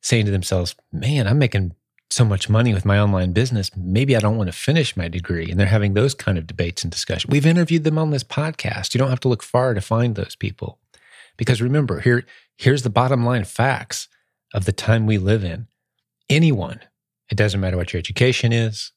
saying 0.01 0.25
to 0.25 0.31
themselves, 0.31 0.75
man, 0.91 1.27
I'm 1.27 1.39
making 1.39 1.75
so 2.11 2.25
much 2.25 2.49
money 2.49 2.73
with 2.73 2.85
my 2.85 2.99
online 2.99 3.31
business. 3.31 3.71
Maybe 3.75 4.15
I 4.15 4.19
don't 4.19 4.37
want 4.37 4.47
to 4.47 4.57
finish 4.57 4.97
my 4.97 5.07
degree. 5.07 5.49
And 5.49 5.59
they're 5.59 5.67
having 5.67 5.93
those 5.93 6.13
kind 6.13 6.37
of 6.37 6.47
debates 6.47 6.83
and 6.83 6.91
discussion. 6.91 7.29
We've 7.31 7.45
interviewed 7.45 7.83
them 7.83 7.97
on 7.97 8.11
this 8.11 8.23
podcast. 8.23 8.93
You 8.93 8.99
don't 8.99 9.09
have 9.09 9.19
to 9.21 9.27
look 9.27 9.43
far 9.43 9.73
to 9.73 9.81
find 9.81 10.15
those 10.15 10.35
people. 10.35 10.79
Because 11.37 11.61
remember, 11.61 12.01
here, 12.01 12.25
here's 12.57 12.83
the 12.83 12.89
bottom 12.89 13.25
line 13.25 13.45
facts 13.45 14.07
of 14.53 14.65
the 14.65 14.71
time 14.71 15.05
we 15.05 15.17
live 15.17 15.43
in. 15.43 15.67
Anyone, 16.29 16.81
it 17.29 17.35
doesn't 17.35 17.59
matter 17.59 17.77
what 17.77 17.93
your 17.93 17.99
education 17.99 18.51
is, 18.51 18.91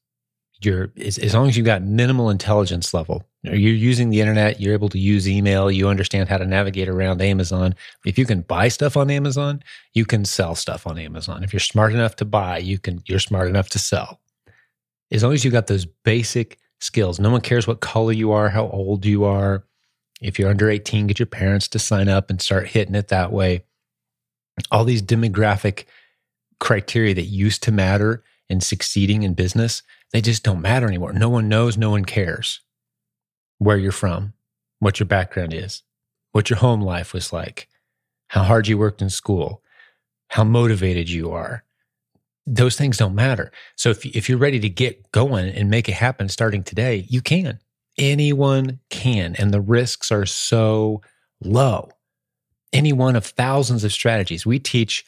you're 0.65 0.91
as, 1.01 1.19
as 1.19 1.35
long 1.35 1.49
as 1.49 1.57
you've 1.57 1.67
got 1.67 1.83
minimal 1.83 2.31
intelligence 2.31 2.95
level, 2.95 3.25
you're 3.43 3.55
using 3.55 4.11
the 4.11 4.21
internet, 4.21 4.61
you're 4.61 4.73
able 4.73 4.89
to 4.89 4.99
use 4.99 5.29
email, 5.29 5.71
you 5.71 5.89
understand 5.89 6.29
how 6.29 6.39
to 6.39 6.47
navigate 6.47 6.89
around 6.89 7.21
Amazon. 7.21 7.75
If 8.05 8.19
you 8.19 8.27
can 8.27 8.41
buy 8.43 8.69
stuff 8.69 8.97
on 8.97 9.11
Amazon, 9.11 9.63
you 9.93 10.05
can 10.05 10.25
sell 10.25 10.55
stuff 10.55 10.87
on 10.87 10.99
Amazon. 10.99 11.45
If 11.45 11.53
you're 11.53 11.61
smart 11.61 11.93
enough 11.93 12.17
to 12.17 12.25
buy, 12.25 12.59
you 12.59 12.79
can 12.79 13.03
you're 13.07 13.19
smart 13.19 13.49
enough 13.49 13.69
to 13.71 13.79
sell. 13.79 14.21
As 15.11 15.23
long 15.23 15.33
as 15.33 15.45
you've 15.45 15.53
got 15.53 15.67
those 15.67 15.87
basic 15.87 16.59
skills, 16.81 17.21
no 17.21 17.31
one 17.31 17.41
cares 17.41 17.67
what 17.67 17.81
color 17.81 18.13
you 18.13 18.33
are, 18.33 18.49
how 18.49 18.69
old 18.69 19.05
you 19.05 19.25
are. 19.25 19.65
If 20.21 20.39
you're 20.39 20.51
under 20.51 20.71
18, 20.71 21.07
get 21.07 21.19
your 21.19 21.27
parents 21.27 21.69
to 21.69 21.79
sign 21.79 22.09
up 22.09 22.31
and 22.31 22.41
start 22.41 22.69
hitting 22.69 22.95
it 22.95 23.09
that 23.09 23.33
way. 23.33 23.65
All 24.71 24.85
these 24.85 25.03
demographic 25.03 25.85
criteria 26.61 27.15
that 27.15 27.25
used 27.25 27.63
to 27.65 27.73
matter 27.73 28.23
in 28.49 28.61
succeeding 28.61 29.23
in 29.23 29.35
business, 29.35 29.83
they 30.15 30.21
just 30.21 30.45
don't 30.45 30.63
matter 30.63 30.87
anymore. 30.87 31.13
No 31.13 31.29
one 31.29 31.49
knows, 31.49 31.77
no 31.77 31.91
one 31.91 32.05
cares 32.05 32.61
where 33.59 33.77
you're 33.77 33.91
from, 33.91 34.33
what 34.79 35.01
your 35.01 35.09
background 35.09 35.53
is, 35.53 35.83
what 36.31 36.49
your 36.49 36.61
home 36.61 36.81
life 36.81 37.13
was 37.13 37.33
like, 37.33 37.69
how 38.29 38.45
hard 38.45 38.69
you 38.69 38.79
worked 38.79 39.03
in 39.03 39.11
school, 39.11 39.61
how 40.29 40.45
motivated 40.45 41.11
you 41.11 41.33
are. 41.33 41.65
Those 42.47 42.77
things 42.77 42.97
don't 42.97 43.17
matter. 43.17 43.51
So 43.75 43.91
if, 43.91 44.07
if 44.07 44.29
you're 44.29 44.39
ready 44.39 44.61
to 44.61 44.69
get 44.69 45.11
going 45.11 45.49
and 45.49 45.69
make 45.69 45.89
it 45.89 45.95
happen 45.95 46.29
starting 46.29 46.63
today, 46.63 47.07
you 47.09 47.21
can. 47.21 47.59
Anyone 47.99 48.79
can. 48.91 49.35
And 49.35 49.53
the 49.53 49.61
risks 49.61 50.13
are 50.13 50.27
so 50.27 51.03
low. 51.43 51.89
Any 52.73 52.93
one 52.93 53.17
of 53.17 53.27
thousands 53.27 53.83
of 53.83 53.93
strategies. 53.93 54.47
We 54.47 54.61
teach 54.61 55.05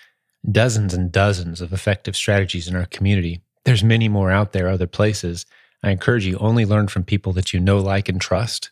dozens 0.51 0.95
and 0.95 1.13
dozens 1.13 1.61
of 1.61 1.73
effective 1.73 2.17
strategies 2.17 2.67
in 2.67 2.75
our 2.75 2.87
community 2.87 3.41
there's 3.67 3.85
many 3.85 4.09
more 4.09 4.31
out 4.31 4.53
there, 4.53 4.69
other 4.69 4.87
places. 4.87 5.45
I 5.83 5.91
encourage 5.91 6.25
you 6.25 6.39
only 6.39 6.65
learn 6.65 6.87
from 6.89 7.03
people 7.03 7.33
that 7.35 7.53
you 7.53 7.61
know, 7.61 7.79
like, 7.79 8.09
and 8.09 8.21
trust. 8.21 8.71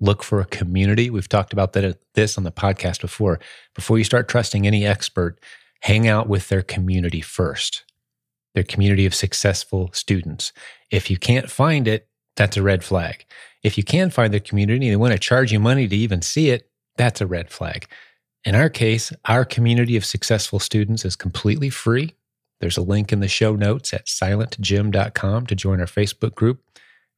Look 0.00 0.22
for 0.22 0.40
a 0.40 0.46
community. 0.46 1.10
We've 1.10 1.28
talked 1.28 1.52
about 1.52 1.74
that 1.74 2.00
this 2.14 2.38
on 2.38 2.44
the 2.44 2.50
podcast 2.50 3.02
before. 3.02 3.38
Before 3.74 3.98
you 3.98 4.04
start 4.04 4.26
trusting 4.26 4.66
any 4.66 4.86
expert, 4.86 5.38
hang 5.82 6.08
out 6.08 6.26
with 6.26 6.48
their 6.48 6.62
community 6.62 7.20
first. 7.20 7.84
Their 8.54 8.64
community 8.64 9.04
of 9.04 9.14
successful 9.14 9.90
students. 9.92 10.52
If 10.90 11.10
you 11.10 11.18
can't 11.18 11.50
find 11.50 11.86
it, 11.86 12.08
that's 12.34 12.56
a 12.56 12.62
red 12.62 12.82
flag. 12.82 13.26
If 13.62 13.76
you 13.76 13.84
can 13.84 14.08
find 14.10 14.32
their 14.32 14.40
community 14.40 14.86
and 14.86 14.92
they 14.92 14.96
want 14.96 15.12
to 15.12 15.18
charge 15.18 15.52
you 15.52 15.60
money 15.60 15.86
to 15.86 15.96
even 15.96 16.22
see 16.22 16.48
it, 16.48 16.70
that's 16.96 17.20
a 17.20 17.26
red 17.26 17.50
flag. 17.50 17.86
In 18.44 18.54
our 18.54 18.70
case, 18.70 19.12
our 19.26 19.44
community 19.44 19.96
of 19.96 20.04
successful 20.04 20.60
students 20.60 21.04
is 21.04 21.14
completely 21.14 21.68
free. 21.68 22.14
There's 22.60 22.76
a 22.76 22.82
link 22.82 23.12
in 23.12 23.20
the 23.20 23.28
show 23.28 23.54
notes 23.54 23.92
at 23.92 24.06
silentjim.com 24.06 25.46
to 25.46 25.54
join 25.54 25.80
our 25.80 25.86
Facebook 25.86 26.34
group. 26.34 26.60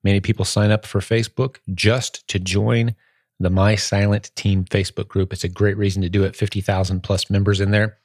Many 0.02 0.20
people 0.20 0.44
sign 0.44 0.70
up 0.70 0.86
for 0.86 1.00
Facebook 1.00 1.56
just 1.74 2.26
to 2.28 2.38
join 2.38 2.94
the 3.38 3.50
My 3.50 3.74
Silent 3.74 4.30
Team 4.34 4.64
Facebook 4.64 5.08
group. 5.08 5.32
It's 5.32 5.44
a 5.44 5.48
great 5.48 5.76
reason 5.76 6.02
to 6.02 6.10
do 6.10 6.24
it, 6.24 6.36
50,000 6.36 7.02
plus 7.02 7.30
members 7.30 7.60
in 7.60 7.70
there. 7.70 7.98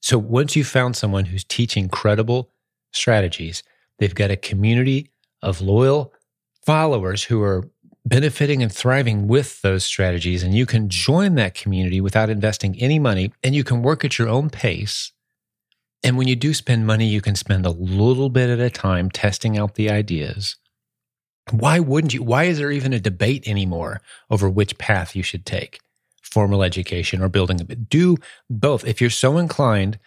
So 0.00 0.18
once 0.18 0.54
you've 0.54 0.66
found 0.66 0.96
someone 0.96 1.24
who's 1.24 1.44
teaching 1.44 1.88
credible 1.88 2.50
strategies, 2.92 3.62
they've 3.98 4.14
got 4.14 4.30
a 4.30 4.36
community 4.36 5.10
of 5.42 5.60
loyal 5.60 6.12
followers 6.66 7.24
who 7.24 7.42
are 7.42 7.64
benefiting 8.04 8.62
and 8.62 8.72
thriving 8.72 9.28
with 9.28 9.62
those 9.62 9.84
strategies. 9.84 10.42
And 10.42 10.54
you 10.54 10.66
can 10.66 10.88
join 10.88 11.36
that 11.36 11.54
community 11.54 12.00
without 12.00 12.28
investing 12.28 12.76
any 12.78 12.98
money 12.98 13.32
and 13.42 13.54
you 13.54 13.64
can 13.64 13.82
work 13.82 14.04
at 14.04 14.18
your 14.18 14.28
own 14.28 14.50
pace 14.50 15.12
and 16.04 16.18
when 16.18 16.28
you 16.28 16.36
do 16.36 16.52
spend 16.52 16.86
money, 16.86 17.06
you 17.06 17.22
can 17.22 17.34
spend 17.34 17.64
a 17.64 17.70
little 17.70 18.28
bit 18.28 18.50
at 18.50 18.60
a 18.60 18.68
time 18.68 19.10
testing 19.10 19.56
out 19.56 19.74
the 19.74 19.90
ideas. 19.90 20.56
Why 21.50 21.80
wouldn't 21.80 22.12
you? 22.12 22.22
Why 22.22 22.44
is 22.44 22.58
there 22.58 22.70
even 22.70 22.92
a 22.92 23.00
debate 23.00 23.48
anymore 23.48 24.02
over 24.30 24.48
which 24.48 24.76
path 24.76 25.16
you 25.16 25.22
should 25.22 25.46
take? 25.46 25.80
Formal 26.22 26.62
education 26.62 27.22
or 27.22 27.30
building 27.30 27.60
a 27.60 27.64
bit? 27.64 27.88
Do 27.88 28.18
both. 28.50 28.86
If 28.86 29.00
you're 29.00 29.08
so 29.08 29.38
inclined 29.38 29.98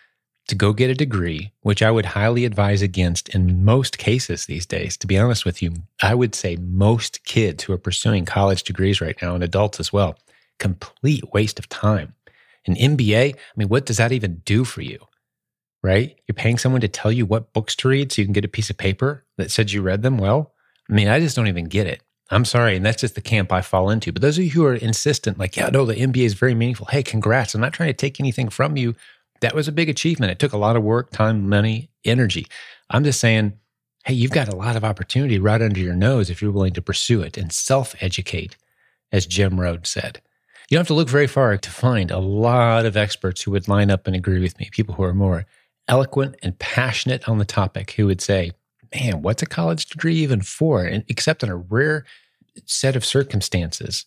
to 0.50 0.56
go 0.56 0.72
get 0.72 0.92
a 0.92 0.96
degree, 0.96 1.51
which 1.62 1.82
I 1.82 1.89
would 1.89 2.06
highly 2.06 2.46
advise 2.46 2.84
against 2.84 3.30
in 3.30 3.66
most 3.66 3.98
cases 3.98 4.46
these 4.46 4.66
days, 4.68 4.98
to 4.98 5.08
be 5.08 5.18
honest 5.18 5.46
with 5.46 5.63
you, 5.63 5.74
I 6.01 6.13
would 6.13 6.36
say 6.36 6.58
most 6.58 7.25
kids 7.25 7.63
who 7.63 7.74
are 7.74 7.77
pursuing 7.77 8.25
college 8.25 8.63
degrees 8.63 9.01
right 9.01 9.18
now 9.22 9.34
and 9.34 9.44
adults 9.44 9.80
as 9.80 9.92
well, 9.92 10.16
complete 10.60 11.34
waste 11.34 11.60
of 11.60 11.70
time. 11.70 12.13
An 12.68 12.75
MBA, 12.75 13.36
I 13.36 13.39
mean, 13.56 13.70
what 13.70 13.86
does 13.86 13.98
that 13.98 14.12
even 14.12 14.42
do 14.46 14.63
for 14.63 14.82
you? 14.82 15.00
Right? 15.84 16.19
You're 16.27 16.34
paying 16.34 16.57
someone 16.57 16.81
to 16.81 16.88
tell 16.88 17.12
you 17.12 17.25
what 17.25 17.53
books 17.53 17.75
to 17.77 17.88
read 17.88 18.12
so 18.12 18.22
you 18.22 18.25
can 18.25 18.34
get 18.34 18.46
a 18.46 18.50
piece 18.50 18.69
of 18.69 18.77
paper 18.77 19.25
that 19.38 19.51
said 19.51 19.72
you 19.72 19.81
read 19.81 20.01
them 20.01 20.17
well. 20.17 20.53
I 20.89 20.93
mean, 20.93 21.07
I 21.07 21.19
just 21.19 21.36
don't 21.36 21.48
even 21.48 21.65
get 21.65 21.88
it. 21.88 22.01
I'm 22.29 22.46
sorry. 22.46 22.75
And 22.75 22.86
that's 22.86 23.01
just 23.01 23.15
the 23.15 23.22
camp 23.22 23.51
I 23.51 23.62
fall 23.62 23.89
into. 23.89 24.12
But 24.12 24.22
those 24.22 24.38
of 24.38 24.43
you 24.43 24.51
who 24.51 24.65
are 24.65 24.75
insistent, 24.75 25.38
like, 25.38 25.55
yeah, 25.55 25.69
no, 25.69 25.86
the 25.86 25.96
MBA 25.96 26.25
is 26.25 26.34
very 26.34 26.55
meaningful. 26.55 26.88
Hey, 26.88 27.03
congrats. 27.03 27.55
I'm 27.55 27.62
not 27.62 27.74
trying 27.74 27.89
to 27.89 27.93
take 27.93 28.19
anything 28.19 28.50
from 28.50 28.75
you. 28.75 28.96
That 29.41 29.55
was 29.55 29.67
a 29.67 29.72
big 29.72 29.88
achievement. 29.88 30.31
It 30.31 30.39
took 30.39 30.53
a 30.53 30.57
lot 30.57 30.75
of 30.75 30.84
work, 30.84 31.12
time, 31.12 31.48
money, 31.48 31.89
energy. 32.03 32.48
I'm 32.89 33.03
just 33.03 33.19
saying, 33.19 33.53
hey, 34.03 34.13
you've 34.13 34.31
got 34.31 34.51
a 34.51 34.55
lot 34.55 34.75
of 34.75 34.84
opportunity 34.84 35.38
right 35.39 35.62
under 35.62 35.79
your 35.79 35.96
nose 35.96 36.29
if 36.29 36.41
you're 36.41 36.51
willing 36.51 36.74
to 36.74 36.81
pursue 36.81 37.22
it 37.22 37.38
and 37.38 37.51
self 37.51 37.96
educate, 38.01 38.57
as 39.12 39.25
Jim 39.25 39.60
Rohn 39.60 39.84
said. 39.84 40.22
You 40.69 40.75
don't 40.75 40.81
have 40.81 40.88
to 40.88 40.96
look 40.96 41.10
very 41.10 41.27
far 41.27 41.55
to 41.55 41.69
find 41.69 42.12
a 42.12 42.19
lot 42.19 42.86
of 42.86 42.98
experts 42.98 43.43
who 43.43 43.51
would 43.51 43.69
line 43.69 43.89
up 43.89 44.05
and 44.05 44.15
agree 44.15 44.41
with 44.41 44.60
me, 44.60 44.69
people 44.72 44.96
who 44.96 45.03
are 45.03 45.13
more 45.13 45.46
eloquent 45.88 46.36
and 46.44 46.58
passionate 46.60 47.27
on 47.27 47.38
the 47.38 47.46
topic, 47.46 47.91
who 47.91 48.06
would 48.08 48.22
say, 48.22 48.51
man, 48.94 49.22
what's 49.22 49.44
a 49.44 49.48
college 49.48 49.88
degree 49.88 50.15
even 50.15 50.41
for? 50.41 50.84
And 50.84 51.03
except 51.08 51.44
in 51.44 51.50
a 51.50 51.58
rare 51.58 52.06
set 52.65 52.96
of 52.96 53.06
circumstances, 53.06 54.06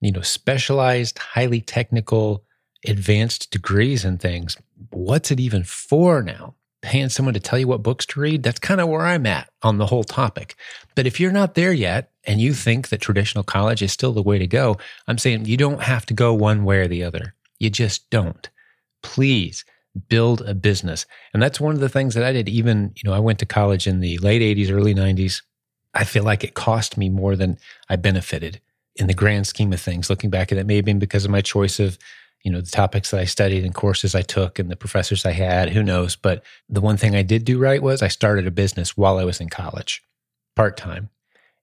you 0.00 0.12
know, 0.12 0.20
specialized, 0.20 1.18
highly 1.18 1.60
technical, 1.60 2.44
advanced 2.86 3.50
degrees 3.50 4.04
and 4.04 4.20
things, 4.20 4.56
what's 4.90 5.30
it 5.30 5.40
even 5.40 5.64
for 5.64 6.22
now? 6.22 6.54
Paying 6.82 7.10
someone 7.10 7.34
to 7.34 7.40
tell 7.40 7.60
you 7.60 7.68
what 7.68 7.84
books 7.84 8.04
to 8.06 8.20
read? 8.20 8.42
That's 8.42 8.58
kind 8.58 8.80
of 8.80 8.88
where 8.88 9.02
I'm 9.02 9.24
at 9.26 9.48
on 9.62 9.78
the 9.78 9.86
whole 9.86 10.02
topic. 10.02 10.56
But 10.96 11.06
if 11.06 11.20
you're 11.20 11.30
not 11.30 11.54
there 11.54 11.72
yet 11.72 12.10
and 12.24 12.40
you 12.40 12.54
think 12.54 12.88
that 12.88 13.00
traditional 13.00 13.44
college 13.44 13.82
is 13.82 13.92
still 13.92 14.12
the 14.12 14.22
way 14.22 14.38
to 14.38 14.48
go, 14.48 14.78
I'm 15.06 15.18
saying 15.18 15.44
you 15.44 15.56
don't 15.56 15.82
have 15.82 16.04
to 16.06 16.14
go 16.14 16.34
one 16.34 16.64
way 16.64 16.78
or 16.78 16.88
the 16.88 17.04
other. 17.04 17.34
You 17.60 17.70
just 17.70 18.10
don't. 18.10 18.50
Please 19.02 19.64
build 20.08 20.42
a 20.42 20.54
business. 20.54 21.06
And 21.32 21.42
that's 21.42 21.60
one 21.60 21.74
of 21.74 21.80
the 21.80 21.88
things 21.88 22.14
that 22.14 22.24
I 22.24 22.32
did. 22.32 22.48
Even, 22.48 22.92
you 22.96 23.08
know, 23.08 23.14
I 23.14 23.18
went 23.18 23.38
to 23.40 23.46
college 23.46 23.86
in 23.86 24.00
the 24.00 24.18
late 24.18 24.42
80s, 24.42 24.70
early 24.70 24.94
90s. 24.94 25.42
I 25.94 26.04
feel 26.04 26.24
like 26.24 26.44
it 26.44 26.54
cost 26.54 26.96
me 26.96 27.08
more 27.08 27.36
than 27.36 27.58
I 27.88 27.96
benefited 27.96 28.60
in 28.96 29.06
the 29.06 29.14
grand 29.14 29.46
scheme 29.46 29.72
of 29.72 29.80
things. 29.80 30.08
Looking 30.08 30.30
back 30.30 30.52
at 30.52 30.58
it, 30.58 30.66
may 30.66 30.76
have 30.76 30.84
been 30.84 30.98
because 30.98 31.24
of 31.24 31.30
my 31.30 31.40
choice 31.42 31.78
of 31.78 31.98
you 32.42 32.50
know, 32.50 32.60
the 32.60 32.70
topics 32.70 33.10
that 33.10 33.20
I 33.20 33.24
studied 33.24 33.64
and 33.64 33.74
courses 33.74 34.14
I 34.14 34.22
took 34.22 34.58
and 34.58 34.70
the 34.70 34.76
professors 34.76 35.24
I 35.24 35.32
had, 35.32 35.70
who 35.70 35.82
knows. 35.82 36.16
But 36.16 36.42
the 36.68 36.80
one 36.80 36.96
thing 36.96 37.14
I 37.14 37.22
did 37.22 37.44
do 37.44 37.58
right 37.58 37.82
was 37.82 38.02
I 38.02 38.08
started 38.08 38.46
a 38.46 38.50
business 38.50 38.96
while 38.96 39.18
I 39.18 39.24
was 39.24 39.40
in 39.40 39.48
college, 39.48 40.02
part 40.56 40.76
time. 40.76 41.08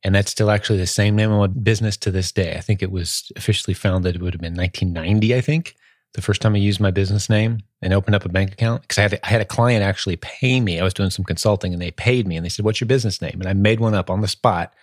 And 0.03 0.15
that's 0.15 0.31
still 0.31 0.49
actually 0.49 0.79
the 0.79 0.87
same 0.87 1.17
name 1.17 1.31
of 1.31 1.63
business 1.63 1.97
to 1.97 2.11
this 2.11 2.31
day. 2.31 2.55
I 2.55 2.61
think 2.61 2.81
it 2.81 2.91
was 2.91 3.29
officially 3.35 3.73
founded, 3.73 4.15
it 4.15 4.21
would 4.21 4.33
have 4.33 4.41
been 4.41 4.55
1990, 4.55 5.35
I 5.35 5.41
think, 5.41 5.75
the 6.13 6.21
first 6.21 6.41
time 6.41 6.55
I 6.55 6.59
used 6.59 6.79
my 6.79 6.91
business 6.91 7.29
name 7.29 7.59
and 7.81 7.93
opened 7.93 8.15
up 8.15 8.25
a 8.25 8.29
bank 8.29 8.51
account. 8.51 8.81
Because 8.81 8.97
I, 8.97 9.01
had, 9.03 9.19
I 9.23 9.27
had 9.27 9.41
a 9.41 9.45
client 9.45 9.83
actually 9.83 10.15
pay 10.17 10.59
me. 10.59 10.79
I 10.79 10.83
was 10.83 10.93
doing 10.93 11.11
some 11.11 11.25
consulting 11.25 11.73
and 11.73 11.81
they 11.81 11.91
paid 11.91 12.27
me 12.27 12.35
and 12.35 12.45
they 12.45 12.49
said, 12.49 12.65
What's 12.65 12.81
your 12.81 12.87
business 12.87 13.21
name? 13.21 13.37
And 13.39 13.47
I 13.47 13.53
made 13.53 13.79
one 13.79 13.93
up 13.93 14.09
on 14.09 14.21
the 14.21 14.27
spot. 14.27 14.73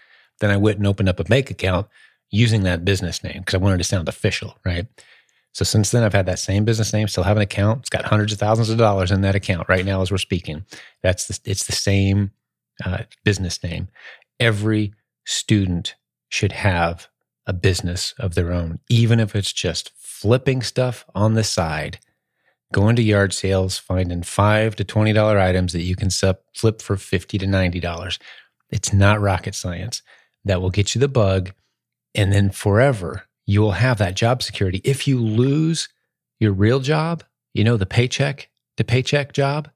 Then 0.40 0.50
I 0.50 0.56
went 0.56 0.78
and 0.78 0.86
opened 0.86 1.08
up 1.08 1.20
a 1.20 1.24
bank 1.24 1.50
account 1.50 1.88
using 2.30 2.62
that 2.64 2.84
business 2.84 3.22
name 3.24 3.40
because 3.40 3.54
I 3.54 3.58
wanted 3.58 3.78
to 3.78 3.84
sound 3.84 4.08
official, 4.08 4.56
right? 4.64 4.86
So 5.52 5.64
since 5.64 5.90
then, 5.90 6.02
I've 6.02 6.12
had 6.12 6.26
that 6.26 6.38
same 6.38 6.66
business 6.66 6.92
name, 6.92 7.08
still 7.08 7.24
have 7.24 7.38
an 7.38 7.42
account. 7.42 7.80
It's 7.80 7.88
got 7.88 8.04
hundreds 8.04 8.32
of 8.32 8.38
thousands 8.38 8.68
of 8.68 8.76
dollars 8.76 9.10
in 9.10 9.22
that 9.22 9.34
account 9.34 9.68
right 9.68 9.86
now 9.86 10.02
as 10.02 10.10
we're 10.10 10.18
speaking. 10.18 10.66
That's 11.02 11.28
the, 11.28 11.50
it's 11.50 11.64
the 11.64 11.72
same 11.72 12.32
uh, 12.84 13.04
business 13.24 13.62
name. 13.62 13.88
Every 14.38 14.92
student 15.24 15.94
should 16.28 16.52
have 16.52 17.08
a 17.46 17.54
business 17.54 18.12
of 18.18 18.34
their 18.34 18.52
own, 18.52 18.80
even 18.90 19.18
if 19.18 19.34
it's 19.34 19.52
just 19.52 19.92
flipping 20.20 20.62
stuff 20.62 21.04
on 21.14 21.34
the 21.34 21.44
side, 21.44 21.98
going 22.72 22.96
to 22.96 23.02
yard 23.02 23.32
sales, 23.32 23.78
finding 23.78 24.22
five 24.22 24.74
to 24.76 24.84
twenty 24.84 25.12
dollar 25.12 25.38
items 25.38 25.72
that 25.72 25.82
you 25.82 25.96
can 25.96 26.10
flip 26.10 26.82
for 26.82 26.96
fifty 26.96 27.38
to 27.38 27.46
ninety 27.46 27.80
dollars. 27.80 28.18
It's 28.70 28.92
not 28.92 29.20
rocket 29.20 29.54
science. 29.54 30.02
That 30.44 30.62
will 30.62 30.70
get 30.70 30.94
you 30.94 31.00
the 31.00 31.08
bug, 31.08 31.52
and 32.14 32.32
then 32.32 32.50
forever 32.50 33.24
you 33.46 33.60
will 33.60 33.72
have 33.72 33.98
that 33.98 34.16
job 34.16 34.42
security. 34.42 34.80
If 34.84 35.06
you 35.06 35.20
lose 35.20 35.88
your 36.40 36.52
real 36.52 36.80
job, 36.80 37.22
you 37.54 37.64
know, 37.64 37.76
the 37.76 37.86
paycheck, 37.86 38.48
the 38.76 38.84
paycheck 38.84 39.32
job, 39.32 39.70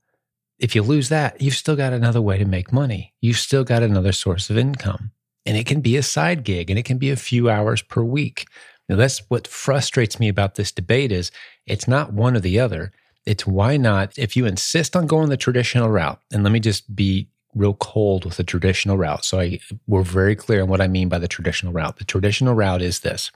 if 0.58 0.74
you 0.74 0.82
lose 0.82 1.08
that, 1.08 1.40
you've 1.40 1.54
still 1.54 1.76
got 1.76 1.92
another 1.92 2.20
way 2.20 2.38
to 2.38 2.44
make 2.44 2.72
money. 2.72 3.14
You've 3.20 3.38
still 3.38 3.64
got 3.64 3.82
another 3.82 4.12
source 4.12 4.50
of 4.50 4.58
income. 4.58 5.12
And 5.46 5.56
it 5.56 5.66
can 5.66 5.80
be 5.80 5.96
a 5.96 6.02
side 6.02 6.44
gig 6.44 6.68
and 6.68 6.78
it 6.78 6.84
can 6.84 6.98
be 6.98 7.10
a 7.10 7.16
few 7.16 7.48
hours 7.48 7.80
per 7.80 8.02
week. 8.02 8.46
Now, 8.90 8.96
that's 8.96 9.22
what 9.28 9.46
frustrates 9.46 10.18
me 10.18 10.28
about 10.28 10.56
this 10.56 10.72
debate 10.72 11.12
is 11.12 11.30
it's 11.64 11.86
not 11.86 12.12
one 12.12 12.36
or 12.36 12.40
the 12.40 12.58
other. 12.58 12.90
It's 13.24 13.46
why 13.46 13.76
not, 13.76 14.18
if 14.18 14.36
you 14.36 14.46
insist 14.46 14.96
on 14.96 15.06
going 15.06 15.28
the 15.28 15.36
traditional 15.36 15.88
route, 15.88 16.20
and 16.32 16.42
let 16.42 16.52
me 16.52 16.58
just 16.58 16.96
be 16.96 17.28
real 17.54 17.74
cold 17.74 18.24
with 18.24 18.36
the 18.36 18.42
traditional 18.42 18.98
route. 18.98 19.24
So 19.24 19.38
I, 19.38 19.60
we're 19.86 20.02
very 20.02 20.34
clear 20.34 20.62
on 20.62 20.68
what 20.68 20.80
I 20.80 20.88
mean 20.88 21.08
by 21.08 21.20
the 21.20 21.28
traditional 21.28 21.72
route. 21.72 21.98
The 21.98 22.04
traditional 22.04 22.54
route 22.54 22.82
is 22.82 23.00
this 23.00 23.30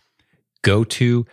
go 0.62 0.82
to 0.82 1.24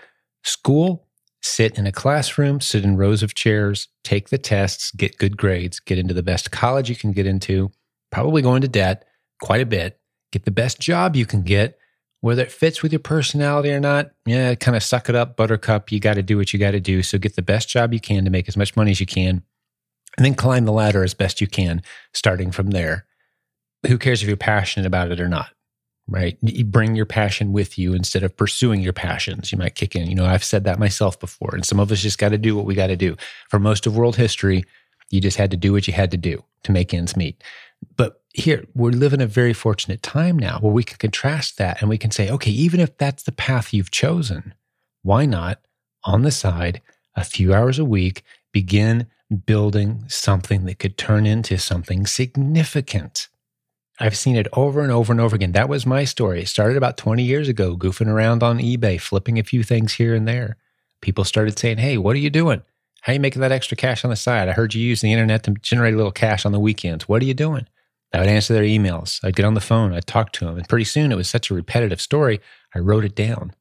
school, 0.43 1.07
sit 1.41 1.79
in 1.79 1.87
a 1.87 1.91
classroom, 1.91 2.61
sit 2.61 2.83
in 2.83 2.97
rows 2.97 3.23
of 3.23 3.33
chairs, 3.33 3.87
take 4.03 4.29
the 4.29 4.37
tests, 4.37 4.91
get 4.91 5.17
good 5.17 5.35
grades, 5.35 5.79
get 5.79 5.97
into 5.97 6.13
the 6.13 6.21
best 6.21 6.51
college 6.51 6.91
you 6.91 6.95
can 6.95 7.11
get 7.11 7.25
into, 7.25 7.71
probably 8.11 8.43
go 8.43 8.53
into 8.53 8.67
debt 8.67 9.03
quite 9.41 9.61
a 9.61 9.65
bit, 9.65 9.99
get 10.31 10.45
the 10.45 10.51
best 10.51 10.79
job 10.79 11.15
you 11.15 11.25
can 11.25 11.41
get, 11.41 11.79
whether 12.21 12.41
it 12.41 12.51
fits 12.51 12.81
with 12.81 12.91
your 12.91 12.99
personality 12.99 13.71
or 13.71 13.79
not. 13.79 14.11
Yeah, 14.25 14.55
kind 14.55 14.75
of 14.75 14.83
suck 14.83 15.09
it 15.09 15.15
up, 15.15 15.35
buttercup. 15.35 15.91
You 15.91 15.99
got 15.99 16.15
to 16.15 16.23
do 16.23 16.37
what 16.37 16.53
you 16.53 16.59
got 16.59 16.71
to 16.71 16.79
do. 16.79 17.03
So 17.03 17.17
get 17.17 17.35
the 17.35 17.41
best 17.41 17.69
job 17.69 17.93
you 17.93 17.99
can 17.99 18.23
to 18.25 18.31
make 18.31 18.47
as 18.47 18.57
much 18.57 18.75
money 18.75 18.91
as 18.91 18.99
you 18.99 19.05
can, 19.05 19.43
and 20.17 20.25
then 20.25 20.35
climb 20.35 20.65
the 20.65 20.71
ladder 20.71 21.03
as 21.03 21.13
best 21.13 21.41
you 21.41 21.47
can, 21.47 21.81
starting 22.13 22.51
from 22.51 22.71
there. 22.71 23.05
Who 23.87 23.97
cares 23.97 24.21
if 24.21 24.27
you're 24.27 24.37
passionate 24.37 24.85
about 24.85 25.11
it 25.11 25.19
or 25.19 25.27
not? 25.27 25.49
right? 26.11 26.37
You 26.41 26.65
bring 26.65 26.95
your 26.95 27.05
passion 27.05 27.53
with 27.53 27.77
you 27.77 27.93
instead 27.93 28.23
of 28.23 28.35
pursuing 28.35 28.81
your 28.81 28.93
passions. 28.93 29.51
You 29.51 29.57
might 29.57 29.75
kick 29.75 29.95
in. 29.95 30.09
You 30.09 30.15
know, 30.15 30.25
I've 30.25 30.43
said 30.43 30.65
that 30.65 30.77
myself 30.77 31.17
before, 31.19 31.51
and 31.53 31.65
some 31.65 31.79
of 31.79 31.91
us 31.91 32.01
just 32.01 32.17
got 32.17 32.29
to 32.29 32.37
do 32.37 32.55
what 32.55 32.65
we 32.65 32.75
got 32.75 32.87
to 32.87 32.97
do. 32.97 33.15
For 33.49 33.59
most 33.59 33.87
of 33.87 33.95
world 33.95 34.17
history, 34.17 34.65
you 35.09 35.21
just 35.21 35.37
had 35.37 35.51
to 35.51 35.57
do 35.57 35.71
what 35.71 35.87
you 35.87 35.93
had 35.93 36.11
to 36.11 36.17
do 36.17 36.43
to 36.63 36.71
make 36.71 36.93
ends 36.93 37.15
meet. 37.15 37.41
Here, 38.33 38.65
we're 38.73 38.91
living 38.91 39.21
a 39.21 39.27
very 39.27 39.53
fortunate 39.53 40.01
time 40.01 40.39
now 40.39 40.59
where 40.59 40.71
we 40.71 40.83
can 40.83 40.97
contrast 40.97 41.57
that 41.57 41.81
and 41.81 41.89
we 41.89 41.97
can 41.97 42.11
say, 42.11 42.29
okay, 42.29 42.51
even 42.51 42.79
if 42.79 42.97
that's 42.97 43.23
the 43.23 43.31
path 43.31 43.73
you've 43.73 43.91
chosen, 43.91 44.53
why 45.01 45.25
not 45.25 45.59
on 46.05 46.21
the 46.21 46.31
side, 46.31 46.81
a 47.15 47.25
few 47.25 47.53
hours 47.53 47.77
a 47.77 47.85
week, 47.85 48.23
begin 48.53 49.07
building 49.45 50.05
something 50.07 50.65
that 50.65 50.79
could 50.79 50.97
turn 50.97 51.25
into 51.25 51.57
something 51.57 52.05
significant? 52.05 53.27
I've 53.99 54.17
seen 54.17 54.35
it 54.37 54.47
over 54.53 54.81
and 54.81 54.91
over 54.91 55.11
and 55.11 55.19
over 55.19 55.35
again. 55.35 55.51
That 55.51 55.69
was 55.69 55.85
my 55.85 56.05
story. 56.05 56.41
It 56.41 56.47
started 56.47 56.77
about 56.77 56.97
20 56.97 57.23
years 57.23 57.49
ago, 57.49 57.75
goofing 57.75 58.07
around 58.07 58.43
on 58.43 58.59
eBay, 58.59 58.99
flipping 58.99 59.37
a 59.37 59.43
few 59.43 59.61
things 59.61 59.93
here 59.93 60.15
and 60.15 60.27
there. 60.27 60.57
People 61.01 61.23
started 61.23 61.59
saying, 61.59 61.77
Hey, 61.77 61.97
what 61.97 62.15
are 62.15 62.19
you 62.19 62.29
doing? 62.29 62.61
How 63.01 63.11
are 63.11 63.15
you 63.15 63.19
making 63.19 63.41
that 63.41 63.51
extra 63.51 63.75
cash 63.75 64.03
on 64.03 64.09
the 64.09 64.15
side? 64.15 64.47
I 64.47 64.53
heard 64.53 64.73
you 64.73 64.81
use 64.81 65.01
the 65.01 65.11
internet 65.11 65.43
to 65.43 65.51
generate 65.51 65.93
a 65.93 65.97
little 65.97 66.11
cash 66.11 66.45
on 66.45 66.51
the 66.51 66.59
weekends. 66.59 67.09
What 67.09 67.21
are 67.21 67.25
you 67.25 67.33
doing? 67.33 67.67
I 68.13 68.19
would 68.19 68.27
answer 68.27 68.53
their 68.53 68.63
emails. 68.63 69.19
I'd 69.23 69.35
get 69.35 69.45
on 69.45 69.53
the 69.53 69.61
phone. 69.61 69.93
I'd 69.93 70.07
talk 70.07 70.31
to 70.33 70.45
them. 70.45 70.57
And 70.57 70.67
pretty 70.67 70.85
soon 70.85 71.11
it 71.11 71.15
was 71.15 71.29
such 71.29 71.49
a 71.49 71.53
repetitive 71.53 72.01
story, 72.01 72.41
I 72.75 72.79
wrote 72.79 73.05
it 73.05 73.15
down. 73.15 73.53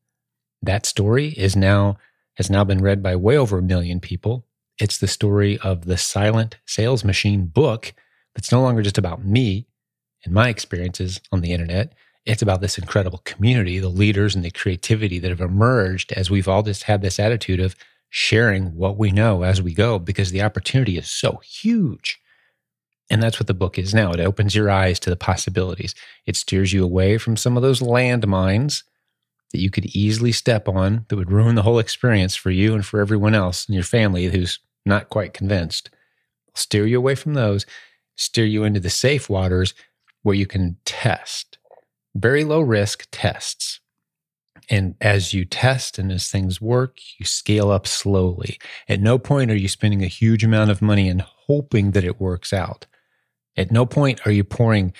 That 0.63 0.87
story 0.87 1.29
is 1.37 1.55
now, 1.55 1.99
has 2.35 2.51
now 2.51 2.65
been 2.65 2.83
read 2.83 3.03
by 3.03 3.17
way 3.17 3.37
over 3.37 3.59
a 3.59 3.63
million 3.63 4.01
people. 4.01 4.45
It's 4.79 4.99
the 4.99 5.09
story 5.09 5.59
of 5.59 5.85
the 5.85 5.97
Silent 5.97 6.59
Sales 6.67 7.05
Machine 7.05 7.47
book 7.47 7.93
that's 8.35 8.53
no 8.53 8.61
longer 8.61 8.83
just 8.83 8.99
about 8.99 9.25
me 9.25 9.67
and 10.25 10.35
my 10.35 10.49
experiences 10.49 11.21
on 11.33 11.41
the 11.41 11.53
internet, 11.53 11.95
it's 12.27 12.43
about 12.43 12.61
this 12.61 12.79
incredible 12.79 13.19
community, 13.25 13.79
the 13.79 13.89
leaders 13.89 14.35
and 14.35 14.45
the 14.45 14.51
creativity 14.51 15.19
that 15.19 15.31
have 15.31 15.41
emerged 15.41 16.13
as 16.13 16.31
we've 16.31 16.49
all 16.49 16.63
just 16.63 16.85
had 16.85 17.03
this 17.03 17.19
attitude 17.19 17.61
of 17.61 17.75
sharing 18.11 18.77
what 18.77 18.99
we 18.99 19.11
know 19.11 19.43
as 19.43 19.63
we 19.63 19.73
go 19.73 19.99
because 19.99 20.31
the 20.31 20.43
opportunity 20.43 20.99
is 20.99 21.09
so 21.09 21.41
huge. 21.45 22.21
And 23.11 23.23
that's 23.23 23.41
what 23.41 23.49
the 23.49 23.55
book 23.55 23.79
is 23.79 23.93
now. 23.93 24.13
It 24.13 24.21
opens 24.21 24.55
your 24.55 24.71
eyes 24.71 25.01
to 25.01 25.11
the 25.11 25.17
possibilities. 25.17 25.95
It 26.27 26.37
steers 26.37 26.73
you 26.73 26.85
away 26.85 27.19
from 27.19 27.37
some 27.37 27.57
of 27.57 27.63
those 27.63 27.81
landmines 27.81 28.85
that 29.53 29.61
you 29.61 29.69
could 29.69 29.87
easily 29.87 30.31
step 30.31 30.69
on 30.69 31.07
that 31.09 31.17
would 31.17 31.33
ruin 31.33 31.57
the 31.57 31.63
whole 31.63 31.81
experience 31.81 32.37
for 32.37 32.51
you 32.51 32.73
and 32.73 32.87
for 32.87 33.01
everyone 33.01 33.35
else 33.35 33.69
in 33.69 33.75
your 33.75 33.83
family 33.83 34.27
who's 34.27 34.61
not 34.87 35.09
quite 35.09 35.35
convinced. 35.35 35.91
steer 36.55 36.87
you 36.87 36.99
away 36.99 37.15
from 37.15 37.35
those, 37.35 37.67
steer 38.17 38.45
you 38.45 38.65
into 38.65 38.81
the 38.81 38.91
safe 38.91 39.29
waters 39.29 39.75
where 40.23 40.35
you 40.35 40.47
can 40.47 40.77
test 40.85 41.59
very 42.15 42.45
low 42.45 42.61
risk 42.61 43.07
tests. 43.11 43.81
And 44.69 44.95
as 45.01 45.35
you 45.35 45.45
test 45.45 45.99
and 45.99 46.13
as 46.13 46.29
things 46.29 46.61
work, 46.61 46.99
you 47.19 47.27
scale 47.27 47.71
up 47.71 47.87
slowly. 47.87 48.59
At 48.89 49.01
no 49.01 49.19
point 49.19 49.51
are 49.51 49.57
you 49.57 49.69
spending 49.69 50.03
a 50.03 50.09
huge 50.09 50.45
amount 50.45 50.71
of 50.71 50.83
money 50.83 51.09
and 51.09 51.23
hoping 51.23 51.93
that 51.93 52.05
it 52.05 52.21
works 52.21 52.53
out. 52.53 52.87
At 53.61 53.71
no 53.71 53.85
point 53.85 54.27
are 54.27 54.33
you 54.33 54.43
pouring 54.43 54.95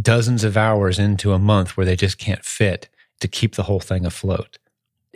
dozens 0.00 0.44
of 0.44 0.56
hours 0.56 1.00
into 1.00 1.32
a 1.32 1.38
month 1.40 1.76
where 1.76 1.84
they 1.84 1.96
just 1.96 2.16
can't 2.16 2.44
fit 2.44 2.88
to 3.18 3.26
keep 3.26 3.56
the 3.56 3.64
whole 3.64 3.80
thing 3.80 4.06
afloat. 4.06 4.56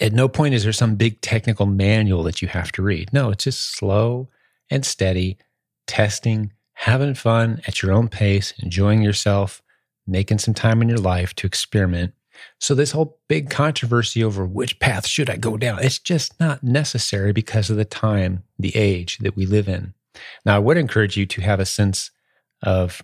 At 0.00 0.12
no 0.12 0.26
point 0.26 0.54
is 0.54 0.64
there 0.64 0.72
some 0.72 0.96
big 0.96 1.20
technical 1.20 1.64
manual 1.64 2.24
that 2.24 2.42
you 2.42 2.48
have 2.48 2.72
to 2.72 2.82
read. 2.82 3.12
No, 3.12 3.30
it's 3.30 3.44
just 3.44 3.76
slow 3.76 4.28
and 4.68 4.84
steady 4.84 5.38
testing 5.86 6.52
having 6.74 7.14
fun 7.14 7.60
at 7.68 7.82
your 7.82 7.92
own 7.92 8.08
pace, 8.08 8.52
enjoying 8.58 9.02
yourself, 9.02 9.62
making 10.08 10.38
some 10.38 10.54
time 10.54 10.82
in 10.82 10.88
your 10.88 10.98
life 10.98 11.34
to 11.34 11.46
experiment. 11.46 12.14
So, 12.58 12.74
this 12.74 12.90
whole 12.90 13.20
big 13.28 13.48
controversy 13.48 14.24
over 14.24 14.44
which 14.44 14.80
path 14.80 15.06
should 15.06 15.30
I 15.30 15.36
go 15.36 15.56
down, 15.56 15.84
it's 15.84 16.00
just 16.00 16.38
not 16.40 16.64
necessary 16.64 17.32
because 17.32 17.70
of 17.70 17.76
the 17.76 17.84
time, 17.84 18.42
the 18.58 18.74
age 18.74 19.18
that 19.18 19.36
we 19.36 19.46
live 19.46 19.68
in. 19.68 19.94
Now, 20.44 20.56
I 20.56 20.58
would 20.58 20.76
encourage 20.76 21.16
you 21.16 21.26
to 21.26 21.42
have 21.42 21.60
a 21.60 21.64
sense 21.64 22.10
of 22.62 23.02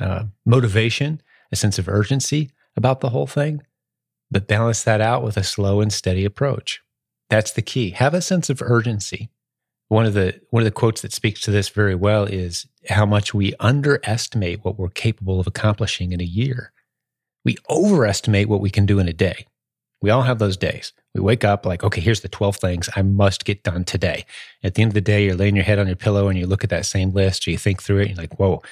uh, 0.00 0.24
motivation, 0.44 1.20
a 1.52 1.56
sense 1.56 1.78
of 1.78 1.88
urgency 1.88 2.50
about 2.76 3.00
the 3.00 3.10
whole 3.10 3.26
thing, 3.26 3.62
but 4.30 4.48
balance 4.48 4.82
that 4.84 5.00
out 5.00 5.22
with 5.22 5.36
a 5.36 5.44
slow 5.44 5.80
and 5.80 5.92
steady 5.92 6.24
approach. 6.24 6.80
That's 7.30 7.52
the 7.52 7.62
key. 7.62 7.90
Have 7.90 8.14
a 8.14 8.22
sense 8.22 8.50
of 8.50 8.62
urgency. 8.62 9.30
One 9.88 10.06
of 10.06 10.14
the 10.14 10.40
one 10.50 10.62
of 10.62 10.64
the 10.64 10.70
quotes 10.70 11.02
that 11.02 11.12
speaks 11.12 11.40
to 11.42 11.50
this 11.50 11.68
very 11.68 11.94
well 11.94 12.24
is 12.24 12.66
how 12.88 13.06
much 13.06 13.34
we 13.34 13.54
underestimate 13.60 14.64
what 14.64 14.78
we're 14.78 14.88
capable 14.88 15.40
of 15.40 15.46
accomplishing 15.46 16.12
in 16.12 16.20
a 16.20 16.24
year. 16.24 16.72
We 17.44 17.56
overestimate 17.68 18.48
what 18.48 18.60
we 18.60 18.70
can 18.70 18.86
do 18.86 18.98
in 18.98 19.08
a 19.08 19.12
day. 19.12 19.46
We 20.00 20.10
all 20.10 20.22
have 20.22 20.38
those 20.38 20.56
days. 20.56 20.92
We 21.14 21.20
wake 21.20 21.44
up 21.44 21.64
like, 21.64 21.82
okay, 21.82 22.00
here's 22.00 22.20
the 22.20 22.28
12 22.28 22.56
things 22.56 22.90
I 22.96 23.02
must 23.02 23.44
get 23.44 23.62
done 23.62 23.84
today. 23.84 24.26
At 24.62 24.74
the 24.74 24.82
end 24.82 24.90
of 24.90 24.94
the 24.94 25.00
day, 25.00 25.24
you're 25.24 25.36
laying 25.36 25.56
your 25.56 25.64
head 25.64 25.78
on 25.78 25.86
your 25.86 25.96
pillow 25.96 26.28
and 26.28 26.38
you 26.38 26.46
look 26.46 26.64
at 26.64 26.70
that 26.70 26.86
same 26.86 27.10
list 27.10 27.46
or 27.46 27.50
you 27.50 27.58
think 27.58 27.82
through 27.82 28.00
it 28.00 28.08
and 28.08 28.10
you're 28.10 28.22
like, 28.22 28.38
whoa, 28.38 28.62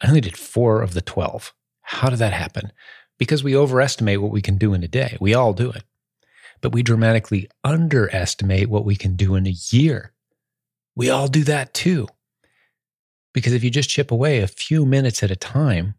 I 0.00 0.08
only 0.08 0.20
did 0.20 0.36
four 0.36 0.82
of 0.82 0.94
the 0.94 1.00
12. 1.00 1.54
How 1.82 2.10
did 2.10 2.18
that 2.18 2.32
happen? 2.32 2.72
Because 3.18 3.42
we 3.42 3.56
overestimate 3.56 4.20
what 4.20 4.32
we 4.32 4.42
can 4.42 4.58
do 4.58 4.74
in 4.74 4.82
a 4.82 4.88
day. 4.88 5.16
We 5.20 5.34
all 5.34 5.52
do 5.52 5.70
it. 5.70 5.84
But 6.60 6.72
we 6.72 6.82
dramatically 6.82 7.48
underestimate 7.64 8.68
what 8.68 8.84
we 8.84 8.96
can 8.96 9.16
do 9.16 9.34
in 9.34 9.46
a 9.46 9.54
year. 9.70 10.12
We 10.94 11.10
all 11.10 11.28
do 11.28 11.44
that 11.44 11.74
too. 11.74 12.08
Because 13.32 13.52
if 13.52 13.62
you 13.62 13.70
just 13.70 13.90
chip 13.90 14.10
away 14.10 14.40
a 14.40 14.46
few 14.46 14.86
minutes 14.86 15.22
at 15.22 15.30
a 15.30 15.36
time, 15.36 15.94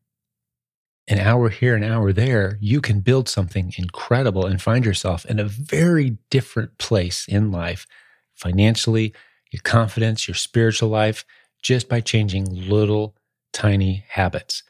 an 1.08 1.20
hour 1.20 1.50
here, 1.50 1.76
an 1.76 1.84
hour 1.84 2.12
there, 2.12 2.58
you 2.60 2.82
can 2.82 3.00
build 3.00 3.30
something 3.30 3.74
incredible 3.78 4.46
and 4.46 4.62
find 4.62 4.86
yourself 4.86 5.26
in 5.26 5.40
a 5.40 5.46
very 5.46 6.18
different 6.30 6.78
place 6.78 7.26
in 7.28 7.52
life, 7.52 7.88
financially, 8.36 9.14
your 9.52 9.62
confidence, 9.64 10.28
your 10.28 10.36
spiritual 10.36 10.90
life, 10.90 11.24
just 11.62 11.88
by 11.88 12.02
changing 12.02 12.46
little 12.68 13.16
tiny 13.58 14.06
habits. 14.08 14.62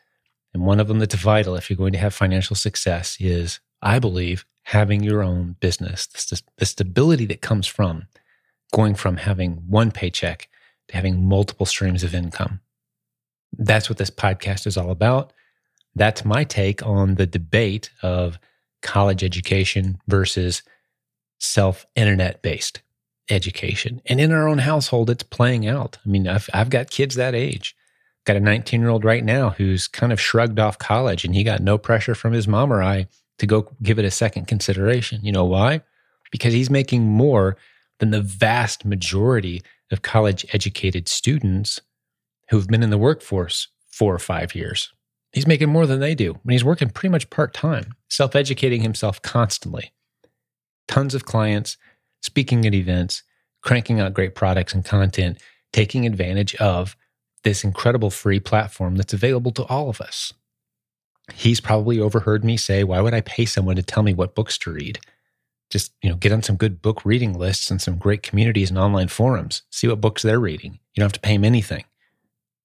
And 0.53 0.65
one 0.65 0.79
of 0.79 0.87
them 0.87 0.99
that's 0.99 1.13
vital 1.13 1.55
if 1.55 1.69
you're 1.69 1.75
going 1.75 1.91
to 1.91 1.99
have 1.99 2.13
financial 2.13 2.55
success 2.55 3.17
is, 3.19 3.59
I 3.81 3.99
believe, 3.99 4.45
having 4.63 5.03
your 5.03 5.21
own 5.21 5.57
business. 5.59 6.07
The 6.57 6.65
stability 6.65 7.25
that 7.25 7.41
comes 7.41 7.67
from 7.67 8.07
going 8.73 8.95
from 8.95 9.17
having 9.17 9.55
one 9.67 9.91
paycheck 9.91 10.47
to 10.87 10.95
having 10.95 11.27
multiple 11.27 11.65
streams 11.65 12.01
of 12.01 12.15
income. 12.15 12.61
That's 13.57 13.89
what 13.89 13.97
this 13.97 14.09
podcast 14.09 14.65
is 14.65 14.77
all 14.77 14.89
about. 14.89 15.33
That's 15.93 16.23
my 16.23 16.45
take 16.45 16.85
on 16.85 17.15
the 17.15 17.27
debate 17.27 17.89
of 18.01 18.39
college 18.81 19.21
education 19.21 19.99
versus 20.07 20.63
self 21.39 21.85
internet 21.93 22.41
based 22.41 22.81
education. 23.29 24.01
And 24.05 24.21
in 24.21 24.31
our 24.31 24.47
own 24.47 24.59
household, 24.59 25.09
it's 25.09 25.23
playing 25.23 25.67
out. 25.67 25.97
I 26.05 26.09
mean, 26.09 26.25
I've, 26.25 26.49
I've 26.53 26.69
got 26.69 26.89
kids 26.89 27.15
that 27.15 27.35
age. 27.35 27.75
Got 28.27 28.35
a 28.35 28.41
19 28.41 28.81
year 28.81 28.89
old 28.89 29.05
right 29.05 29.23
now 29.23 29.51
who's 29.51 29.87
kind 29.87 30.11
of 30.11 30.19
shrugged 30.19 30.59
off 30.59 30.77
college 30.77 31.23
and 31.23 31.33
he 31.33 31.45
got 31.45 31.61
no 31.61 31.77
pressure 31.77 32.13
from 32.13 32.33
his 32.33 32.45
mom 32.45 32.73
or 32.73 32.83
I 32.83 33.07
to 33.39 33.47
go 33.47 33.71
give 33.81 33.99
it 33.99 34.03
a 34.03 34.11
second 34.11 34.47
consideration. 34.47 35.21
You 35.23 35.31
know 35.31 35.45
why? 35.45 35.79
Because 36.29 36.51
he's 36.51 36.69
making 36.69 37.03
more 37.03 37.55
than 37.99 38.11
the 38.11 38.19
vast 38.19 38.83
majority 38.83 39.61
of 39.93 40.01
college 40.01 40.45
educated 40.51 41.07
students 41.07 41.79
who've 42.49 42.67
been 42.67 42.83
in 42.83 42.89
the 42.89 42.97
workforce 42.97 43.69
four 43.87 44.13
or 44.13 44.19
five 44.19 44.53
years. 44.53 44.91
He's 45.31 45.47
making 45.47 45.69
more 45.69 45.85
than 45.85 46.01
they 46.01 46.13
do. 46.13 46.33
And 46.43 46.51
he's 46.51 46.65
working 46.65 46.89
pretty 46.89 47.11
much 47.11 47.29
part 47.29 47.53
time, 47.53 47.93
self 48.09 48.35
educating 48.35 48.81
himself 48.81 49.21
constantly. 49.21 49.93
Tons 50.89 51.15
of 51.15 51.23
clients, 51.23 51.77
speaking 52.21 52.65
at 52.65 52.75
events, 52.75 53.23
cranking 53.63 54.01
out 54.01 54.13
great 54.13 54.35
products 54.35 54.73
and 54.73 54.83
content, 54.83 55.37
taking 55.71 56.05
advantage 56.05 56.55
of 56.55 56.97
this 57.47 57.63
incredible 57.63 58.09
free 58.09 58.39
platform 58.39 58.95
that's 58.95 59.13
available 59.13 59.51
to 59.51 59.63
all 59.63 59.89
of 59.89 60.01
us. 60.01 60.33
He's 61.33 61.61
probably 61.61 61.99
overheard 61.99 62.43
me 62.43 62.57
say, 62.57 62.83
Why 62.83 62.99
would 62.99 63.13
I 63.13 63.21
pay 63.21 63.45
someone 63.45 63.77
to 63.77 63.83
tell 63.83 64.03
me 64.03 64.13
what 64.13 64.35
books 64.35 64.57
to 64.59 64.71
read? 64.71 64.99
Just, 65.69 65.93
you 66.01 66.09
know, 66.09 66.15
get 66.15 66.31
on 66.31 66.43
some 66.43 66.55
good 66.55 66.81
book 66.81 67.05
reading 67.05 67.33
lists 67.33 67.69
and 67.71 67.81
some 67.81 67.97
great 67.97 68.23
communities 68.23 68.69
and 68.69 68.77
online 68.77 69.07
forums. 69.09 69.63
See 69.69 69.87
what 69.87 70.01
books 70.01 70.21
they're 70.21 70.39
reading. 70.39 70.73
You 70.93 71.01
don't 71.01 71.05
have 71.05 71.13
to 71.13 71.19
pay 71.19 71.35
him 71.35 71.43
anything. 71.43 71.83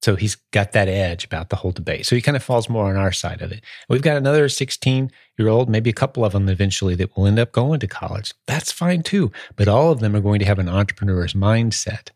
So 0.02 0.16
he's 0.16 0.36
got 0.52 0.72
that 0.72 0.88
edge 0.88 1.24
about 1.24 1.50
the 1.50 1.56
whole 1.56 1.70
debate. 1.70 2.06
So 2.06 2.16
he 2.16 2.22
kind 2.22 2.36
of 2.36 2.42
falls 2.42 2.68
more 2.68 2.88
on 2.90 2.96
our 2.96 3.12
side 3.12 3.40
of 3.40 3.52
it. 3.52 3.62
We've 3.88 4.02
got 4.02 4.16
another 4.16 4.48
16 4.48 5.12
year 5.38 5.48
old, 5.48 5.68
maybe 5.68 5.90
a 5.90 5.94
couple 5.94 6.24
of 6.24 6.32
them 6.32 6.48
eventually 6.48 6.96
that 6.96 7.16
will 7.16 7.26
end 7.26 7.38
up 7.38 7.52
going 7.52 7.78
to 7.80 7.86
college. 7.86 8.32
That's 8.48 8.72
fine 8.72 9.02
too. 9.04 9.30
But 9.54 9.68
all 9.68 9.92
of 9.92 10.00
them 10.00 10.16
are 10.16 10.20
going 10.20 10.40
to 10.40 10.44
have 10.44 10.58
an 10.58 10.68
entrepreneur's 10.68 11.34
mindset, 11.34 12.08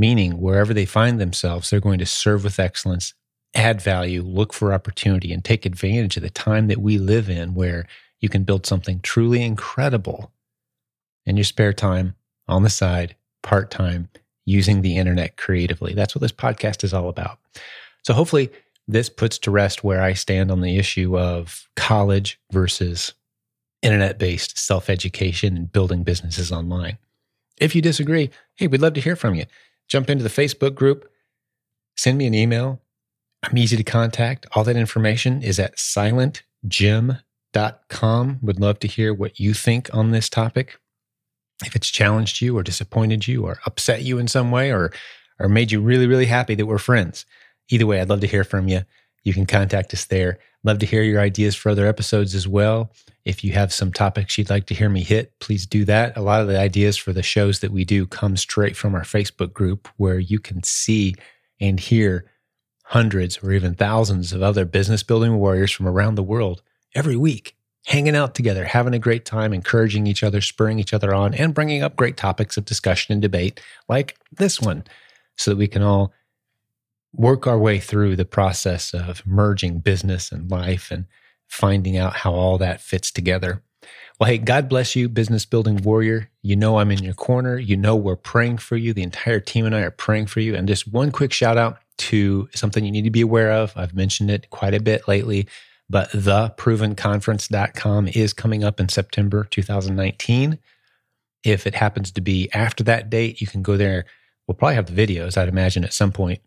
meaning 0.00 0.40
wherever 0.40 0.72
they 0.72 0.86
find 0.86 1.20
themselves, 1.20 1.68
they're 1.68 1.78
going 1.78 1.98
to 1.98 2.06
serve 2.06 2.42
with 2.42 2.58
excellence, 2.58 3.12
add 3.54 3.82
value, 3.82 4.22
look 4.22 4.54
for 4.54 4.72
opportunity, 4.72 5.30
and 5.30 5.44
take 5.44 5.66
advantage 5.66 6.16
of 6.16 6.22
the 6.22 6.30
time 6.30 6.68
that 6.68 6.80
we 6.80 6.96
live 6.96 7.28
in 7.28 7.54
where 7.54 7.86
you 8.18 8.30
can 8.30 8.42
build 8.42 8.64
something 8.64 9.00
truly 9.00 9.42
incredible 9.42 10.32
in 11.26 11.36
your 11.36 11.44
spare 11.44 11.74
time, 11.74 12.14
on 12.48 12.62
the 12.62 12.70
side, 12.70 13.14
part 13.42 13.70
time 13.70 14.08
using 14.46 14.80
the 14.80 14.96
internet 14.96 15.36
creatively. 15.36 15.92
That's 15.92 16.14
what 16.14 16.22
this 16.22 16.32
podcast 16.32 16.82
is 16.82 16.94
all 16.94 17.10
about. 17.10 17.38
So 18.02 18.14
hopefully, 18.14 18.50
this 18.88 19.10
puts 19.10 19.38
to 19.40 19.50
rest 19.50 19.84
where 19.84 20.02
I 20.02 20.14
stand 20.14 20.50
on 20.50 20.62
the 20.62 20.78
issue 20.78 21.16
of 21.18 21.68
college 21.76 22.40
versus 22.50 23.12
internet 23.82 24.18
based 24.18 24.58
self 24.58 24.88
education 24.88 25.56
and 25.56 25.70
building 25.70 26.04
businesses 26.04 26.50
online. 26.50 26.96
If 27.60 27.74
you 27.74 27.82
disagree, 27.82 28.30
hey, 28.56 28.66
we'd 28.66 28.80
love 28.80 28.94
to 28.94 29.00
hear 29.02 29.14
from 29.14 29.34
you. 29.34 29.44
Jump 29.90 30.08
into 30.08 30.22
the 30.22 30.30
Facebook 30.30 30.74
group, 30.74 31.10
send 31.96 32.16
me 32.16 32.26
an 32.26 32.34
email. 32.34 32.80
I'm 33.42 33.58
easy 33.58 33.76
to 33.76 33.84
contact. 33.84 34.46
All 34.54 34.64
that 34.64 34.76
information 34.76 35.42
is 35.42 35.58
at 35.58 35.76
silentjim.com. 35.76 38.38
Would 38.42 38.60
love 38.60 38.78
to 38.80 38.88
hear 38.88 39.12
what 39.12 39.40
you 39.40 39.54
think 39.54 39.92
on 39.92 40.10
this 40.10 40.28
topic 40.28 40.78
if 41.64 41.76
it's 41.76 41.90
challenged 41.90 42.40
you 42.40 42.56
or 42.56 42.62
disappointed 42.62 43.26
you 43.26 43.44
or 43.44 43.58
upset 43.66 44.02
you 44.02 44.18
in 44.18 44.28
some 44.28 44.50
way 44.50 44.72
or 44.72 44.92
or 45.38 45.48
made 45.48 45.72
you 45.72 45.80
really 45.80 46.06
really 46.06 46.26
happy 46.26 46.54
that 46.54 46.66
we're 46.66 46.78
friends 46.78 47.26
either 47.68 47.86
way 47.86 48.00
i'd 48.00 48.08
love 48.08 48.20
to 48.20 48.26
hear 48.26 48.44
from 48.44 48.68
you 48.68 48.82
you 49.22 49.34
can 49.34 49.46
contact 49.46 49.92
us 49.92 50.06
there. 50.06 50.38
Love 50.62 50.78
to 50.78 50.86
hear 50.86 51.02
your 51.02 51.20
ideas 51.20 51.54
for 51.56 51.70
other 51.70 51.86
episodes 51.86 52.34
as 52.34 52.46
well. 52.46 52.92
If 53.24 53.44
you 53.44 53.52
have 53.52 53.72
some 53.72 53.92
topics 53.92 54.36
you'd 54.36 54.50
like 54.50 54.66
to 54.66 54.74
hear 54.74 54.88
me 54.88 55.02
hit 55.02 55.38
please 55.40 55.66
do 55.66 55.84
that. 55.86 56.16
A 56.16 56.22
lot 56.22 56.40
of 56.40 56.48
the 56.48 56.58
ideas 56.58 56.96
for 56.96 57.12
the 57.12 57.22
shows 57.22 57.60
that 57.60 57.72
we 57.72 57.84
do 57.84 58.06
come 58.06 58.36
straight 58.36 58.76
from 58.76 58.94
our 58.94 59.02
facebook 59.02 59.52
group 59.52 59.88
where 59.96 60.18
you 60.18 60.38
can 60.38 60.62
see 60.62 61.14
and 61.60 61.78
hear 61.78 62.30
hundreds 62.84 63.38
or 63.42 63.52
even 63.52 63.74
thousands 63.74 64.32
of 64.32 64.42
other 64.42 64.64
business 64.64 65.02
building 65.02 65.36
warriors 65.36 65.70
from 65.70 65.86
around 65.86 66.16
the 66.16 66.22
world 66.22 66.62
every 66.94 67.16
week 67.16 67.56
hanging 67.86 68.16
out 68.16 68.34
together, 68.34 68.64
having 68.64 68.94
a 68.94 68.98
great 68.98 69.24
time, 69.24 69.52
encouraging 69.52 70.06
each 70.06 70.22
other, 70.22 70.40
spurring 70.40 70.78
each 70.78 70.92
other 70.92 71.14
on, 71.14 71.34
and 71.34 71.54
bringing 71.54 71.82
up 71.82 71.96
great 71.96 72.16
topics 72.16 72.56
of 72.56 72.64
discussion 72.64 73.12
and 73.12 73.22
debate 73.22 73.60
like 73.88 74.16
this 74.32 74.60
one, 74.60 74.84
so 75.36 75.50
that 75.50 75.56
we 75.56 75.66
can 75.66 75.82
all 75.82 76.12
work 77.12 77.46
our 77.46 77.58
way 77.58 77.78
through 77.78 78.16
the 78.16 78.24
process 78.24 78.94
of 78.94 79.26
merging 79.26 79.78
business 79.78 80.30
and 80.30 80.50
life 80.50 80.90
and 80.90 81.06
finding 81.48 81.96
out 81.96 82.16
how 82.16 82.32
all 82.32 82.58
that 82.58 82.80
fits 82.80 83.10
together. 83.10 83.62
Well, 84.18 84.28
hey, 84.28 84.38
God 84.38 84.68
bless 84.68 84.94
you, 84.94 85.08
business 85.08 85.46
building 85.46 85.78
warrior. 85.78 86.30
You 86.42 86.54
know 86.54 86.78
I'm 86.78 86.90
in 86.90 87.02
your 87.02 87.14
corner. 87.14 87.58
You 87.58 87.76
know 87.76 87.96
we're 87.96 88.16
praying 88.16 88.58
for 88.58 88.76
you. 88.76 88.92
The 88.92 89.02
entire 89.02 89.40
team 89.40 89.64
and 89.64 89.74
I 89.74 89.80
are 89.80 89.90
praying 89.90 90.26
for 90.26 90.40
you. 90.40 90.54
And 90.54 90.68
just 90.68 90.86
one 90.86 91.10
quick 91.10 91.32
shout 91.32 91.56
out 91.56 91.78
to 91.98 92.48
something 92.54 92.84
you 92.84 92.92
need 92.92 93.04
to 93.04 93.10
be 93.10 93.22
aware 93.22 93.50
of. 93.50 93.72
I've 93.76 93.94
mentioned 93.94 94.30
it 94.30 94.50
quite 94.50 94.74
a 94.74 94.80
bit 94.80 95.08
lately 95.08 95.48
but 95.90 96.10
theprovenconference.com 96.12 98.08
is 98.08 98.32
coming 98.32 98.62
up 98.62 98.78
in 98.78 98.88
September 98.88 99.44
2019. 99.50 100.58
If 101.42 101.66
it 101.66 101.74
happens 101.74 102.12
to 102.12 102.20
be 102.20 102.48
after 102.52 102.84
that 102.84 103.10
date, 103.10 103.40
you 103.40 103.48
can 103.48 103.62
go 103.62 103.76
there. 103.76 104.04
We'll 104.46 104.54
probably 104.54 104.76
have 104.76 104.86
the 104.86 105.06
videos, 105.06 105.36
I'd 105.36 105.48
imagine, 105.48 105.84
at 105.84 105.92
some 105.92 106.12
point, 106.12 106.40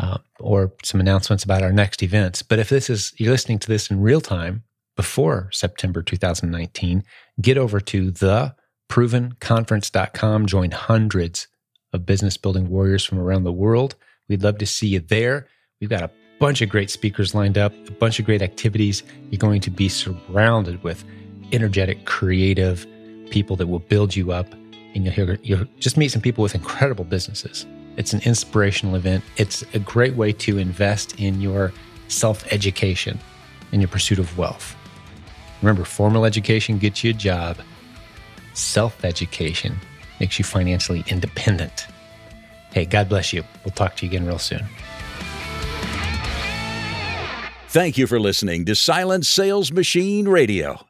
uh, 0.00 0.18
or 0.40 0.72
some 0.82 0.98
announcements 0.98 1.44
about 1.44 1.62
our 1.62 1.72
next 1.72 2.02
events. 2.02 2.42
But 2.42 2.58
if 2.58 2.70
this 2.70 2.90
is 2.90 3.12
you're 3.18 3.30
listening 3.30 3.60
to 3.60 3.68
this 3.68 3.88
in 3.90 4.00
real 4.00 4.22
time 4.22 4.64
before 4.96 5.50
September 5.52 6.02
2019, 6.02 7.04
get 7.40 7.56
over 7.58 7.78
to 7.80 8.10
theprovenconference.com. 8.10 10.46
Join 10.46 10.70
hundreds 10.70 11.48
of 11.92 12.06
business 12.06 12.38
building 12.38 12.70
warriors 12.70 13.04
from 13.04 13.18
around 13.18 13.42
the 13.44 13.52
world. 13.52 13.96
We'd 14.28 14.42
love 14.42 14.58
to 14.58 14.66
see 14.66 14.88
you 14.88 14.98
there. 15.00 15.46
We've 15.80 15.90
got 15.90 16.02
a 16.02 16.10
bunch 16.38 16.62
of 16.62 16.70
great 16.70 16.90
speakers 16.90 17.34
lined 17.34 17.58
up, 17.58 17.74
a 17.86 17.92
bunch 17.92 18.18
of 18.18 18.24
great 18.24 18.42
activities. 18.42 19.02
You're 19.30 19.38
going 19.38 19.60
to 19.62 19.70
be 19.70 19.88
surrounded 19.90 20.82
with 20.82 21.04
energetic, 21.52 22.06
creative 22.06 22.86
people 23.30 23.56
that 23.56 23.66
will 23.66 23.80
build 23.80 24.16
you 24.16 24.32
up, 24.32 24.50
and 24.94 25.04
you'll 25.04 25.12
hear 25.12 25.38
you'll 25.42 25.66
just 25.78 25.98
meet 25.98 26.08
some 26.08 26.22
people 26.22 26.42
with 26.42 26.54
incredible 26.54 27.04
businesses. 27.04 27.66
It's 27.96 28.12
an 28.12 28.20
inspirational 28.24 28.94
event. 28.94 29.24
It's 29.36 29.62
a 29.74 29.78
great 29.78 30.14
way 30.14 30.32
to 30.32 30.58
invest 30.58 31.18
in 31.20 31.40
your 31.40 31.72
self 32.08 32.44
education 32.52 33.18
in 33.72 33.80
your 33.80 33.88
pursuit 33.88 34.18
of 34.18 34.36
wealth. 34.36 34.76
Remember, 35.62 35.84
formal 35.84 36.24
education 36.24 36.78
gets 36.78 37.04
you 37.04 37.10
a 37.10 37.14
job. 37.14 37.58
Self 38.54 39.04
education 39.04 39.76
makes 40.18 40.38
you 40.38 40.44
financially 40.44 41.04
independent. 41.08 41.86
Hey, 42.72 42.84
God 42.84 43.08
bless 43.08 43.32
you. 43.32 43.42
We'll 43.64 43.72
talk 43.72 43.96
to 43.96 44.06
you 44.06 44.10
again 44.10 44.26
real 44.26 44.38
soon. 44.38 44.64
Thank 47.68 47.98
you 47.98 48.06
for 48.06 48.18
listening 48.18 48.64
to 48.64 48.74
Silent 48.74 49.26
Sales 49.26 49.70
Machine 49.70 50.26
Radio. 50.26 50.89